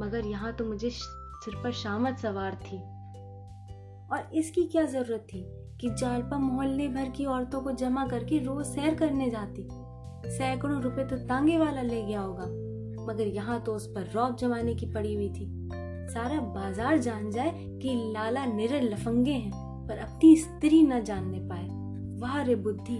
मगर 0.00 0.26
यहाँ 0.26 0.52
तो 0.52 0.64
मुझे 0.64 0.90
सिर 0.90 1.60
पर 1.64 1.72
शामत 1.72 2.18
सवार 2.18 2.54
थी। 2.62 2.82
और 4.12 4.30
इसकी 4.34 4.62
क्या 4.62 4.84
ज़रूरत 4.84 5.26
थी 5.32 5.44
कि 5.80 5.88
जालपा 5.90 6.38
मोहल्ले 6.38 6.88
भर 6.88 7.08
की 7.10 7.24
औरतों 7.26 7.60
को 7.60 7.72
जमा 7.72 8.06
करके 8.06 8.38
रोज 8.38 8.64
सैर 8.66 8.94
करने 8.94 9.30
जाती। 9.30 9.68
सैकड़ों 10.28 10.80
रुपए 10.82 11.04
तो 11.04 11.16
तांगे 11.18 11.58
वाला 11.58 11.82
ले 11.82 12.02
गया 12.02 12.20
होगा, 12.20 12.44
मगर 13.04 13.26
यहाँ 13.26 13.60
तो 13.60 13.74
उस 13.74 13.86
पर 13.86 14.10
रौब 14.14 14.36
जमाने 14.36 14.74
की 14.74 14.86
पड़ी 14.86 15.14
हुई 15.14 15.28
थी। 15.28 15.46
सारा 16.12 16.40
बाज़ार 16.40 16.98
जान 16.98 17.30
जाए 17.30 17.52
कि 17.82 17.94
लाला 18.14 18.44
निरल 18.46 18.88
लफंगे 18.92 19.32
हैं, 19.32 19.86
पर 19.88 19.98
अपनी 19.98 20.36
स्त्री 20.36 20.82
न 20.82 21.02
जानने 21.04 21.40
पाए। 21.48 21.66
वाह 22.20 22.40
रे 22.42 22.54
बुद्धि, 22.56 22.98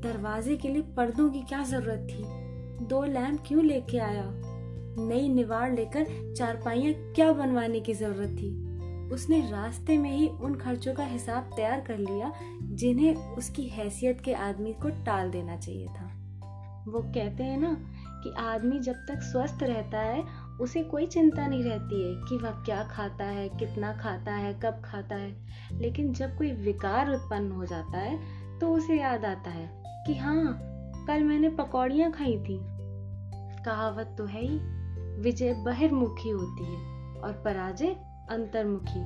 दरवाजे 0.00 0.56
के 0.56 0.68
लिए 0.68 0.82
पर्दों 0.96 1.28
की 1.30 1.40
क्या 1.40 1.62
ज़रूरत 1.64 2.06
थी? 2.10 2.24
दो 2.86 3.02
लैम्प 3.04 3.42
क्यों 3.46 3.64
लेके 3.64 3.98
आया? 3.98 4.24
नई 4.98 5.28
निवार 5.28 5.72
लेकर 5.72 6.06
चारपाइयाँ 6.34 6.92
क्या 7.14 7.32
बनवाने 7.32 7.80
की 7.80 7.94
ज़रूरत 7.94 8.30
थी? 8.30 8.50
उसने 9.12 9.50
रास्ते 9.50 9.98
में 9.98 10.10
ही 10.10 10.28
उन 10.28 10.54
खर्चों 10.54 10.94
का 10.94 11.04
हिसाब 11.04 11.50
तैयार 11.56 11.80
कर 11.80 11.98
लिया, 11.98 12.32
जिन्हें 12.62 13.14
उसकी 13.14 13.66
हैसियत 13.68 14.20
के 14.20 14.34
आदमी 14.34 14.72
को 14.72 14.88
टाल 15.04 15.30
देना 15.30 15.56
चाहिए 15.56 15.86
था। 15.86 16.06
वो 16.88 17.00
कहते 17.00 17.44
हैं 17.44 17.58
ना 17.58 17.76
कि 18.24 18.30
आदमी 18.38 18.78
जब 18.78 18.92
तक 18.92 19.20
स्वस्थ 19.22 19.62
रहता 19.62 19.98
है, 19.98 20.24
उसे 20.60 20.82
कोई 20.82 21.06
चिंता 21.06 21.46
नहीं 21.46 21.62
रहती 21.62 22.08
है 22.08 22.14
कि 22.28 22.36
वह 22.36 22.50
क्या 22.50 22.82
खाता 22.84 23.24
है, 23.24 23.48
कितना 23.48 23.92
खाता 23.92 24.32
है, 24.32 24.54
कब 24.54 24.82
खाता 24.84 25.14
है। 25.14 25.36
लेकिन 25.72 26.12
जब 26.12 26.36
कोई 26.38 26.52
विकार 26.52 27.10
उत्पन्न 27.10 27.52
हो 27.52 27.64
जाता 27.64 27.98
है 27.98 28.18
तो 28.58 28.72
उसे 28.72 29.00
याद 29.00 29.24
आता 29.24 29.50
है 29.50 29.82
कि 30.06 30.14
हाँ 30.14 30.58
कल 31.06 31.24
मैंने 31.24 31.48
पकौड़ियाँ 31.48 32.10
खाई 32.12 32.38
थी। 32.38 32.60
कहावत 33.64 34.14
तो 34.18 34.24
है 34.24 34.42
ही, 34.42 34.58
विजय 35.22 35.54
बहिर्मुखी 35.54 36.30
होती 36.30 36.64
है 36.64 36.80
और 37.20 37.42
पराजय 37.44 37.96
अंतर्मुखी। 38.30 39.00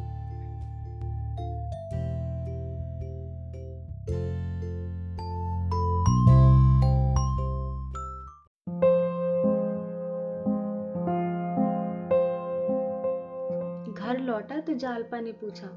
घर 13.94 14.18
लौटा 14.20 14.60
तो 14.60 14.74
जालपा 14.74 15.20
ने 15.20 15.32
पूछा, 15.32 15.68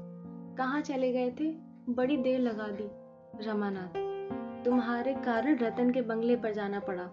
कहाँ 0.58 0.80
चले 0.80 1.12
गए 1.12 1.30
थे? 1.30 1.50
बड़ी 1.88 2.16
देर 2.16 2.40
लगा 2.40 2.66
दी, 2.70 2.88
रमानाथ। 3.46 4.64
तुम्हारे 4.64 5.14
कारण 5.14 5.58
रतन 5.58 5.90
के 5.90 6.02
बंगले 6.02 6.36
पर 6.36 6.52
जाना 6.52 6.80
पड़ा। 6.80 7.04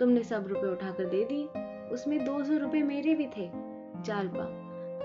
तुमने 0.00 0.22
सब 0.22 0.46
रुपए 0.46 0.66
उठाकर 0.66 1.04
दे 1.04 1.24
दिए। 1.24 1.46
उसमें 1.88 2.24
दो 2.24 2.42
सौ 2.44 2.56
रुपये 2.56 2.82
मेरे 2.82 3.14
भी 3.14 3.26
थे। 3.26 3.50
जालपा 4.02 4.44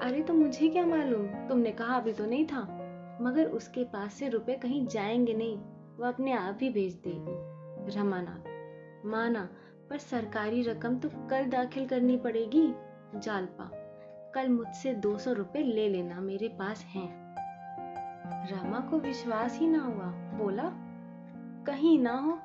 अरे 0.01 0.21
तो 0.21 0.33
मुझे 0.33 0.69
क्या 0.69 0.85
मालूम? 0.85 1.27
तुमने 1.27 1.71
कहा 1.71 1.95
अभी 1.95 2.13
तो 2.13 2.25
नहीं 2.25 2.45
था। 2.45 2.62
मगर 3.21 3.45
उसके 3.45 3.83
पास 3.83 4.13
से 4.13 4.29
रुपए 4.29 4.53
कहीं 4.53 4.88
जाएँगे 4.88 5.33
नहीं। 5.33 5.57
वो 5.97 6.05
अपने 6.05 6.31
आप 6.31 6.59
ही 6.62 6.69
भेज 6.69 6.93
देगी। 7.07 7.59
रमानाथ 7.99 8.59
माना, 9.05 9.49
पर 9.89 9.97
सरकारी 9.97 10.62
रकम 10.62 10.99
तो 10.99 11.09
कल 11.09 11.45
दाखिल 11.45 11.88
करनी 11.88 12.17
पड़ेगी। 12.17 12.73
जालपा। 13.19 13.71
कल 14.35 14.49
मुझसे 14.49 14.93
दो 14.93 15.17
सौ 15.17 15.33
रुपये 15.33 15.63
ले 15.63 15.89
लेना, 15.89 16.21
मेरे 16.21 16.47
पास 16.47 16.85
हैं। 16.85 17.35
रमा 18.51 18.79
को 18.79 18.99
विश्वास 18.99 19.59
ही 19.59 19.67
ना 19.67 19.79
हुआ। 19.79 20.38
बोला, 20.38 20.71
कहीं 21.65 21.99
ना 21.99 22.17
हो। 22.17 22.39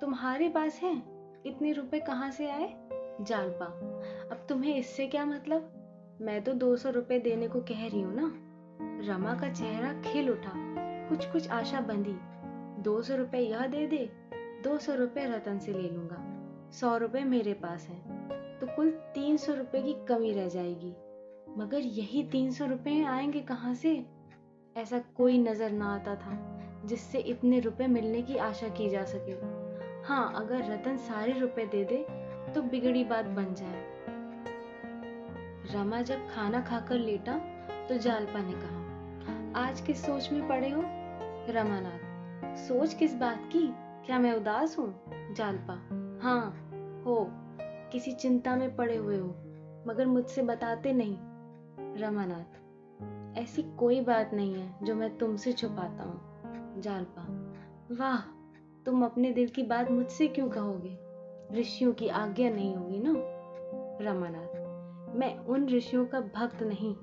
तुम्हारे 0.00 0.48
पास 0.48 0.80
है। 0.82 1.02
इतने 1.46 1.72
रुपए 1.72 2.00
कहाँ 2.00 2.30
से 2.30 2.50
आए? 2.50 2.88
जालपा। 3.20 3.66
अब 4.32 4.46
तुम्हें 4.48 4.76
इससे 4.76 5.06
क्या 5.06 5.24
मतलब? 5.24 5.73
मैं 6.22 6.44
तो 6.44 6.52
दो 6.52 6.76
सौ 6.76 6.90
रुपये 6.90 7.18
देने 7.18 7.48
को 7.48 7.60
कह 7.60 7.86
रही 7.86 8.00
हूँ 8.00 8.14
ना। 8.14 8.32
रमा 9.08 9.34
का 9.34 9.48
चेहरा 9.48 9.92
खिल 10.02 10.30
उठा। 10.30 10.52
कुछ 11.08 11.26
कुछ 11.26 11.48
आशा 11.48 11.80
बंधी। 11.80 12.16
दो 12.82 13.02
सौ 13.02 13.14
रुपये 13.14 13.40
यह 13.40 13.66
दे 13.66 13.86
दे, 13.86 14.10
दो 14.64 14.78
सौ 14.78 14.94
रुपये 14.94 15.26
रतन 15.26 15.58
से 15.58 15.72
ले 15.72 15.88
लूँगा। 15.88 16.24
सौ 16.72 16.96
रुपये 16.96 17.24
मेरे 17.24 17.54
पास 17.54 17.88
है। 17.88 18.28
तो 18.58 18.66
कुल 18.66 18.90
तीन 18.90 19.36
सौ 19.36 19.54
रुपये 19.54 19.82
की 19.82 19.92
कमी 20.06 20.32
रह 20.32 20.48
जाएगी। 20.48 20.94
मगर 21.58 21.78
यही 21.78 22.22
तीन 22.24 22.50
सौ 22.50 22.66
रुपये 22.66 23.04
आएँगे 23.04 23.40
कहाँ 23.40 23.74
से? 23.74 24.06
ऐसा 24.76 24.98
कोई 24.98 25.38
नज़र 25.38 25.70
ना 25.70 25.94
आता 25.94 26.14
था, 26.14 26.60
जिससे 26.84 27.18
इतने 27.18 27.60
रुपए 27.60 27.86
मिलने 27.86 28.22
की 28.22 28.36
आशा 28.36 28.68
की 28.68 28.88
जा 28.88 29.04
सके। 29.04 29.32
हाँ 30.06 30.32
अगर 30.36 30.72
रतन 30.72 30.96
सारे 30.96 31.32
रुपए 31.32 31.66
दे 31.66 31.84
दे 31.84 32.06
तो 32.52 32.62
बिगड़ी 32.62 33.04
बात 33.04 33.24
बन 33.24 33.54
जाए। 33.54 33.93
रमा 35.72 36.02
जब 36.02 36.28
खाना 36.30 36.60
खाकर 36.60 36.94
लेटा 36.94 37.32
तो 37.88 37.98
जालपा 37.98 38.38
ने 38.38 38.52
कहा, 38.52 39.62
आज 39.66 39.80
किस 39.80 40.06
सोच 40.06 40.32
में 40.32 40.48
पड़े 40.48 40.70
हो, 40.70 40.82
रमानाथ? 41.52 42.56
सोच 42.56 42.94
किस 42.94 43.14
बात 43.14 43.48
की? 43.52 43.74
क्या 44.06 44.18
मैं 44.18 44.32
उदास 44.32 44.78
हूँ? 44.78 45.04
जालपा 45.34 45.74
हाँ 46.22 46.70
हो, 47.06 47.28
किसी 47.92 48.12
चिंता 48.12 48.56
में 48.56 48.76
पड़े 48.76 48.96
हुए 48.96 49.18
हो, 49.18 49.28
मगर 49.86 50.06
मुझसे 50.06 50.42
बताते 50.42 50.92
नहीं। 50.92 51.16
रमानाथ, 52.00 52.60
ऐसी 53.38 53.62
कोई 53.62 54.00
बात 54.00 54.34
नहीं 54.34 54.54
है, 54.54 54.74
जो 54.82 54.94
मैं 54.94 55.18
तुमसे 55.18 55.52
छुपाता 55.52 56.02
हूँ। 56.02 56.20
जालपा, 56.80 57.22
वाह, 57.94 58.20
तुम 58.86 59.04
अपने 59.04 59.30
दिल 59.32 59.48
की 59.48 59.62
बात 59.62 59.90
मुझसे 59.90 60.28
क्यों 60.28 60.48
कहोगे? 60.48 60.98
ऋषियों 61.60 61.92
की 61.92 62.08
आज्ञा 62.08 62.50
नहीं 62.50 62.76
होगी 62.76 62.98
ना? 62.98 63.14
रमानाथ 64.04 64.63
मैं 65.14 65.36
उन 65.38 65.68
ऋषियों 65.68 66.06
का 66.06 66.20
भक्त 66.20 66.62
नहीं 66.62 66.94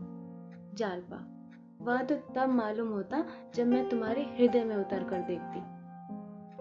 जालपा 0.75 1.27
वह 1.81 2.01
तो 2.01 2.15
तब 2.15 2.49
मालूम 2.49 2.89
होता 2.89 3.23
जब 3.55 3.67
मैं 3.67 3.89
तुम्हारे 3.89 4.21
हृदय 4.21 4.63
में 4.63 4.75
उतर 4.75 5.03
कर 5.03 5.21
देखती। 5.21 5.59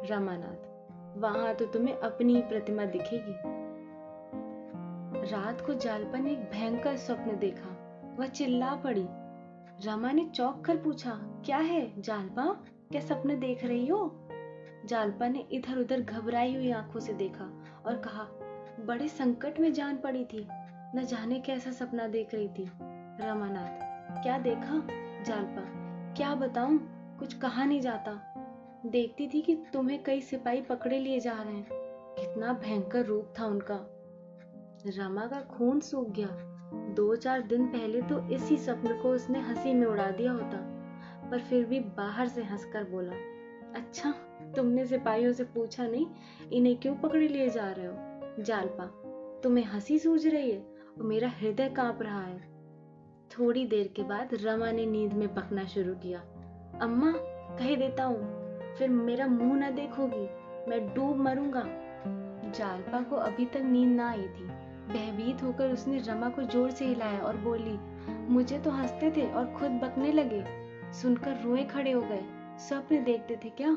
रमानाथ, 0.09 1.19
वहाँ 1.19 1.55
तो 1.55 1.65
तुम्हें 1.65 1.95
अपनी 1.95 2.43
प्रतिमा 2.43 2.85
दिखेगी। 2.85 3.35
रात 5.31 5.61
को 5.61 5.75
जालपा 5.75 6.19
ने 6.19 6.33
एक 6.33 6.51
भयंकर 6.51 6.97
स्वप्न 6.97 7.39
देखा, 7.39 7.69
वह 8.19 8.27
चिल्ला 8.27 8.75
पड़ी। 8.75 9.07
रमा 9.87 10.13
ने 10.13 10.25
चौंक 10.25 10.65
कर 10.65 10.77
पूछा, 10.77 11.11
क्या 11.45 11.59
है 11.59 12.03
जालपा 12.03 12.45
क्या 12.91 13.01
सपने 13.01 13.37
देख 13.37 13.65
रही 13.65 13.87
हो? 13.87 14.29
जालपा 14.87 15.29
ने 15.29 15.47
इधर 15.53 15.79
उधर 15.79 16.01
घबराई 16.01 16.55
हुई 16.55 16.71
आँखों 16.71 17.01
से 17.01 17.13
देखा 17.13 17.45
और 17.87 17.97
कहा, 17.97 18.25
बड़े 18.87 19.09
संकट 19.09 19.61
में 19.61 19.73
जान 19.73 19.97
पड़ी 19.97 20.25
थी। 20.25 20.49
न 20.97 21.05
जाने 21.05 21.41
कैसा 21.41 21.71
सपना 21.71 22.07
देख 22.07 22.35
रही 22.35 22.49
थी 22.49 22.71
रमानाथ। 23.21 24.23
क्या 24.23 24.39
देखा? 24.39 24.83
जालपा। 25.23 25.63
क्या 26.15 26.35
बताऊँ? 26.35 26.79
कुछ 27.19 27.35
कहा 27.35 27.65
नहीं 27.65 27.81
जाता। 27.81 28.35
देखती 28.87 29.29
थी 29.29 29.41
कि 29.41 29.55
तुम्हें 29.73 30.03
कई 30.03 30.21
सिपाही 30.21 30.61
पकड़े 30.61 30.99
लिए 30.99 31.21
जा 31.21 31.33
रहे 31.33 31.55
हैं। 31.55 31.67
कितना 32.19 32.53
भयंकर 32.53 33.05
रूप 33.05 33.35
था 33.41 33.47
उनका। 33.47 33.79
रमा 34.87 35.27
का 35.27 35.41
खून 35.41 35.81
सूख 35.81 36.11
गया। 36.11 36.29
दो 36.95 37.17
चार 37.17 37.43
दिन 37.43 37.67
पहले 37.67 38.03
तो 38.03 38.29
इसी 38.29 38.57
स्वप्न 38.57 39.01
को 39.03 39.11
उसने 39.11 39.41
हँसी 39.41 39.75
में 39.75 39.87
उड़ा 39.87 40.11
दिया 40.11 40.33
होता, 40.33 40.59
पर 41.31 41.41
फिर 41.41 41.65
भी 41.65 41.81
बाहर 41.81 42.29
से 42.29 42.43
हंसकर 42.43 42.85
बोला 42.85 43.13
अच्छा 43.75 44.11
तुमने 44.57 44.87
सिपाहियों 44.87 45.33
से 45.33 45.45
पूछा 45.45 45.87
नहीं, 45.87 46.07
इन्हें 46.53 46.77
क्यों 46.77 46.95
पकड़े 46.95 47.29
लिए 47.29 47.49
जा 47.51 47.71
रहे 47.71 47.87
हो? 47.87 47.95
जालपा, 48.43 48.85
तुम्हें 49.41 49.65
हँसी 49.65 49.99
सूझ 49.99 50.27
रही 50.27 50.51
है? 50.51 50.70
और 51.01 51.07
मेरा 51.07 51.29
हृदय 51.29 51.69
काँप 51.69 52.03
रहा 52.03 52.23
है। 52.23 52.39
थोड़ी 53.31 53.67
देर 53.67 53.93
के 53.97 54.03
बाद 54.03 54.29
रमा 54.35 54.71
ने 54.71 54.87
नींद 54.87 55.13
में 55.13 55.35
बकना 55.35 55.65
शुरू 55.65 55.95
किया। 55.95 56.21
अम्मा, 56.81 57.13
कह 57.57 57.77
देता 57.77 58.05
हूँ, 58.05 58.41
फिर 58.79 58.89
मेरा 58.89 59.27
मुँह 59.27 59.55
न 59.57 59.75
देखोगी, 59.75 60.27
मैं 60.71 60.95
डूब 60.95 61.17
मरूँगा। 61.17 61.63
जालपा 62.51 63.03
को 63.03 63.17
अभी 63.17 63.45
तक 63.45 63.61
नींद 63.61 63.97
ना 63.97 64.11
आई 64.11 64.23
थी। 64.23 64.47
भयभीत 64.93 65.43
होकर 65.43 65.73
उसने 65.73 65.99
रमा 65.99 66.29
को 66.29 66.43
ज़ोर 66.43 66.71
से 66.71 66.85
हिलाया 66.85 67.21
और 67.21 67.37
बोली, 67.37 67.79
मुझे 68.33 68.59
तो 68.59 68.71
हँसते 68.71 69.11
थे 69.11 69.33
और 69.33 69.47
खुद 69.47 69.71
बकने 69.71 70.13
लगे। 70.13 70.45
सुनकर 70.93 71.43
रोए 71.43 71.65
खड़े 71.65 71.91
हो 71.91 72.01
गए। 72.01 72.23
स्वप्न 72.59 73.05
देखते 73.05 73.37
थे 73.37 73.49
क्या? 73.49 73.77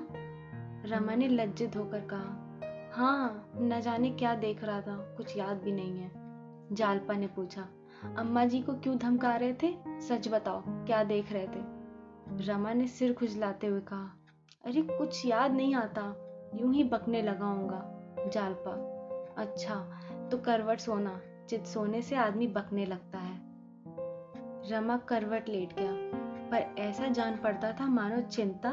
रमा 0.85 1.15
ने 1.15 1.27
लज्जित 1.27 1.75
होकर 1.75 1.99
कहा 1.99 2.39
हाँ 2.93 3.53
न 3.57 3.81
जाने 3.81 4.09
क्या 4.09 4.35
देख 4.35 4.63
रहा 4.63 4.81
था। 4.81 4.95
कुछ 5.17 5.37
याद 5.37 5.57
भी 5.57 5.71
नहीं 5.71 5.99
है। 5.99 6.22
जालपा 6.73 7.13
ने 7.13 7.27
पूछा, 7.27 7.67
अम्मा 8.17 8.45
जी 8.45 8.61
को 8.61 8.73
क्यों 8.73 8.97
धमका 8.97 9.35
रहे 9.35 9.53
थे? 9.53 10.01
सच 10.01 10.27
बताओ, 10.27 10.63
क्या 10.67 11.03
देख 11.03 11.33
रहे 11.33 11.47
थे? 11.47 11.83
रमा 12.45 12.73
ने 12.73 12.87
सिर 12.87 13.13
खुजलाते 13.13 13.67
हुए 13.67 13.81
कहा, 13.81 14.17
अरे, 14.65 14.81
कुछ 14.81 15.25
याद 15.25 15.51
नहीं 15.51 15.75
आता, 15.75 16.15
यूँ 16.55 16.73
ही 16.73 16.83
बकने 16.83 17.21
लगाऊँगा 17.21 17.99
जालपा। 18.33 18.71
अच्छा 19.37 19.75
तो 20.31 20.37
करवट 20.37 20.79
सोना, 20.79 21.21
चित 21.49 21.65
सोने 21.65 22.01
से 22.01 22.15
आदमी 22.15 22.47
बकने 22.47 22.85
लगता 22.85 23.17
है। 23.17 23.41
रमा 24.71 24.97
करवट 24.97 25.49
लेट 25.49 25.73
गया, 25.73 25.91
पर 26.49 26.81
ऐसा 26.81 27.07
जान 27.07 27.37
पड़ता 27.37 27.71
था 27.71 27.85
मानो 27.85 28.21
चिंता 28.21 28.69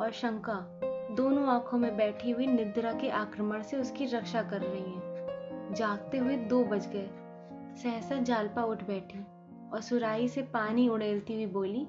और 0.00 0.12
शंका 0.12 0.80
दोनों 1.14 1.46
आँखों 1.46 1.78
में 1.78 1.96
बैठी 1.96 2.30
हुई 2.30 2.46
निद्रा 2.46 2.92
के 2.92 3.10
आक्रमण 3.10 3.62
से 3.62 3.76
उसकी 3.76 4.06
रक्षा 4.06 4.42
कर 4.42 4.60
रही 4.60 4.92
हैं। 4.92 5.04
जागते 5.74 6.18
हुए 6.18 6.36
दो 6.36 6.64
बज 6.64 6.86
गए 6.86 7.10
सहसा 7.76 8.16
जालपा 8.16 8.62
उठ 8.62 8.84
बैठी 8.84 9.18
और 9.72 9.80
सुराही 9.80 10.28
से 10.28 10.42
पानी 10.42 10.88
उड़ेलती 10.88 11.34
हुई 11.34 11.46
बोली, 11.46 11.86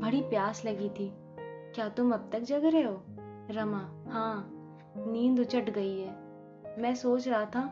बड़ी 0.00 0.20
प्यास 0.20 0.64
लगी 0.64 0.88
थी। 0.88 1.12
क्या 1.74 1.88
तुम 1.88 2.12
अब 2.12 2.28
तक 2.32 2.40
जग 2.40 2.64
रहे 2.64 2.82
हो? 2.82 3.02
रमा 3.50 4.04
हाँ 4.08 4.50
नींद 4.96 5.40
उचट 5.40 5.70
गई 5.70 6.00
है। 6.00 6.10
मैं 6.78 6.94
सोच 6.94 7.28
रहा 7.28 7.44
था, 7.44 7.64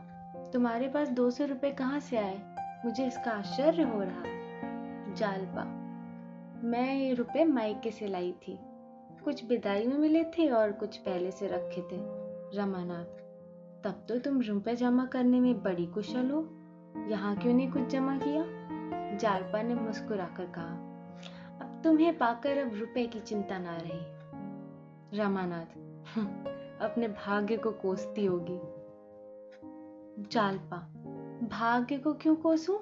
तुम्हारे 0.52 0.88
पास 0.88 1.08
दो 1.08 1.30
सौ 1.30 1.44
रुपये 1.44 1.70
कहाँ 1.70 2.00
से 2.00 2.16
आए? 2.16 2.56
मुझे 2.84 3.06
इसका 3.06 3.30
आश्चर्य 3.30 3.82
हो 3.82 4.02
रहा 4.02 4.22
है। 4.22 5.14
जालपा, 5.14 5.64
मैं 6.64 6.94
ये 6.94 7.14
रुपए 7.14 7.44
मायके 7.44 7.90
से 7.90 8.06
लाई 8.06 8.32
थी। 8.32 8.58
कुछ 9.24 9.44
विदाई 9.44 9.86
में 9.86 9.98
मिले 9.98 10.24
थे 10.24 10.48
और 10.48 10.72
कुछ 10.72 10.96
पहले 10.96 11.30
से 11.30 11.46
रखे 11.46 11.80
थे, 11.82 12.00
रमानाथ। 12.58 13.22
तब 13.84 14.06
तो 14.08 14.18
तुम 14.18 14.40
रुपए 14.40 14.74
जमा 14.74 15.06
करने 15.06 15.40
में 15.40 15.62
बड़ी 15.62 15.86
कुशल 15.86 16.30
हो। 16.30 16.42
यहाँ 16.96 17.36
क्यों 17.36 17.54
नहीं 17.54 17.72
कुछ 17.72 17.82
जमा 17.82 18.18
किया? 18.18 18.44
जालपा 19.16 19.62
ने 19.62 19.74
मुस्कुराकर 19.74 20.44
कहा, 20.44 20.88
अब 21.60 21.80
तुम्हें 21.84 22.18
पाकर 22.18 22.58
अब 22.58 22.74
रुपए 22.74 23.06
की 23.06 23.20
चिंता 23.20 23.58
ना 23.58 23.76
रही। 23.76 25.18
रमानाथ 25.18 25.66
अपने 26.80 27.08
भाग्य 27.08 27.56
को 27.56 27.70
कोसती 27.70 28.24
होगी। 28.26 28.60
जालपा, 30.32 30.76
भाग्य 31.48 31.98
को 31.98 32.12
क्यों 32.12 32.36
कोसू? 32.36 32.80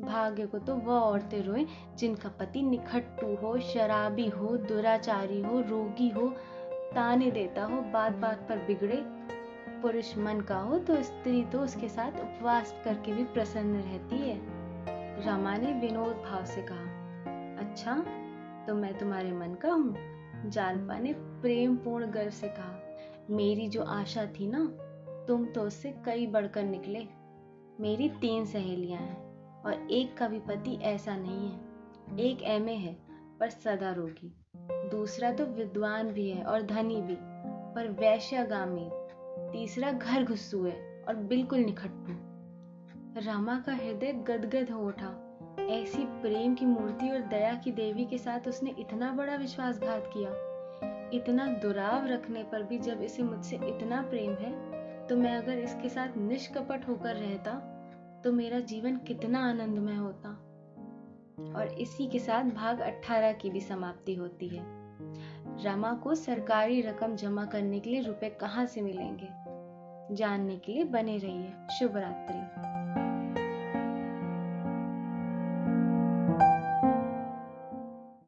भाग्य 0.00 0.46
को 0.46 0.58
तो 0.58 0.76
वह 0.76 0.94
औरतें 0.94 1.42
रोए 1.42 1.66
जिनका 1.94 2.28
पति 2.28 2.62
निखट्टू 2.62 3.34
हो, 3.34 3.58
शराबी 3.58 4.28
हो, 4.28 4.56
दुराचारी 4.56 5.42
हो, 5.42 5.60
रोगी 5.60 6.08
हो, 6.08 6.28
ताने 6.94 7.30
देता 7.30 7.64
हो 7.64 7.82
बात 7.82 8.12
बात 8.12 8.46
पर 8.48 8.56
बिगड़े 8.56 9.19
पुरुष 9.82 10.16
मन 10.18 10.40
का 10.40 10.58
हो 10.58 10.78
तो 10.78 11.02
स्त्री 11.02 11.44
तो 11.44 11.60
उसके 11.60 11.88
साथ 11.88 12.20
उपवास 12.20 12.74
करके 12.84 13.12
भी 13.12 13.24
प्रसन्न 13.24 13.76
रहती 13.76 14.16
है। 14.16 14.36
रमा 15.26 15.56
ने 15.56 15.72
विनोद 15.72 16.16
भाव 16.16 16.44
से 16.44 16.62
कहा 16.62 16.90
अच्छा 17.60 17.94
तो 18.66 18.74
मैं 18.74 18.98
तुम्हारे 18.98 19.32
मन 19.32 19.54
का 19.54 19.72
हूँ? 19.72 19.94
जालपा 20.46 20.98
ने 20.98 21.12
प्रेम 21.12 21.76
पूर्ण 21.76 22.10
गर्व 22.10 22.30
से 22.30 22.48
कहा, 22.48 22.78
मेरी 23.30 23.68
जो 23.68 23.82
आशा 23.82 24.24
थी 24.26 24.46
ना, 24.46 24.64
तुम 25.28 25.44
तो 25.44 25.62
उससे 25.62 25.94
कई 26.04 26.26
बढ़कर 26.26 26.62
निकले। 26.62 27.06
मेरी 27.80 28.08
तीन 28.08 28.44
सहेलियाँ 28.44 29.00
हैं, 29.00 29.62
और 29.62 29.88
एक 29.90 30.16
का 30.16 30.28
भी 30.28 30.38
पति 30.38 30.78
ऐसा 30.82 31.16
नहीं 31.16 31.50
है। 31.50 32.18
एक 32.20 32.42
एम 32.42 32.68
है, 32.68 32.96
पर 33.40 33.50
सदा 33.50 33.92
रोगी। 33.92 34.32
दूसरा 34.90 35.32
तो 35.32 35.44
विद्वान 35.46 36.08
भी 36.08 36.28
है 36.30 36.44
और 36.44 36.62
धनी 36.62 37.00
भी, 37.02 37.16
पर 37.74 37.88
वैश्यगामी 38.00 38.88
तीसरा 39.52 39.92
घर 39.92 40.24
घुस्सू 40.24 40.64
है 40.64 41.04
और 41.08 41.16
बिल्कुल 41.16 41.58
निखट्टू 41.58 42.16
रामा 43.20 43.58
का 43.60 43.72
हृदय 43.72 44.12
गदगद 44.28 44.70
हो 44.70 44.86
उठा। 44.86 45.10
ऐसी 45.60 46.04
प्रेम 46.22 46.54
की 46.54 46.66
मूर्ति 46.66 47.08
और 47.08 47.20
दया 47.20 47.54
की 47.54 47.72
देवी 47.72 48.04
के 48.04 48.18
साथ 48.18 48.48
उसने 48.48 48.74
इतना 48.78 49.12
बड़ा 49.12 49.34
विश्वासघात 49.34 50.10
किया। 50.16 50.30
इतना 51.14 51.46
दुराव 51.46 52.06
रखने 52.06 52.42
पर 52.42 52.62
भी 52.62 52.78
जब 52.78 53.02
इसे 53.02 53.22
मुझसे 53.22 53.56
इतना 53.56 54.02
प्रेम 54.02 54.34
है 54.34 54.52
तो 55.06 55.16
मैं 55.16 55.36
अगर 55.36 55.58
इसके 55.58 55.88
साथ 55.88 56.16
निष्कपट 56.16 56.88
होकर 56.88 57.16
रहता 57.16 57.52
तो 58.24 58.32
मेरा 58.32 58.60
जीवन 58.60 58.96
कितना 58.96 59.48
आनंदमय 59.48 59.96
होता। 59.96 60.28
और 61.56 61.74
इसी 61.78 62.06
के 62.06 62.18
साथ 62.18 62.44
भाग 62.44 62.80
18 62.80 63.32
की 63.32 63.50
भी 63.50 63.60
समाप्ति 63.60 64.14
होती 64.14 64.48
है। 64.48 64.62
रमा 65.64 65.94
को 65.94 66.14
सरकारी 66.14 66.80
रकम 66.80 67.16
जमा 67.16 67.44
करने 67.44 67.80
के 67.80 67.90
लिए 67.90 68.00
रुपए 68.00 68.28
कहाँ 68.28 68.66
से 68.66 68.80
मिलेंगे? 68.80 69.28
जानने 70.14 70.56
के 70.56 70.72
लिए 70.72 70.84
बने 70.84 71.18
रहिए। 71.18 71.52
शुभ 71.78 71.96
रात्रि 71.96 72.69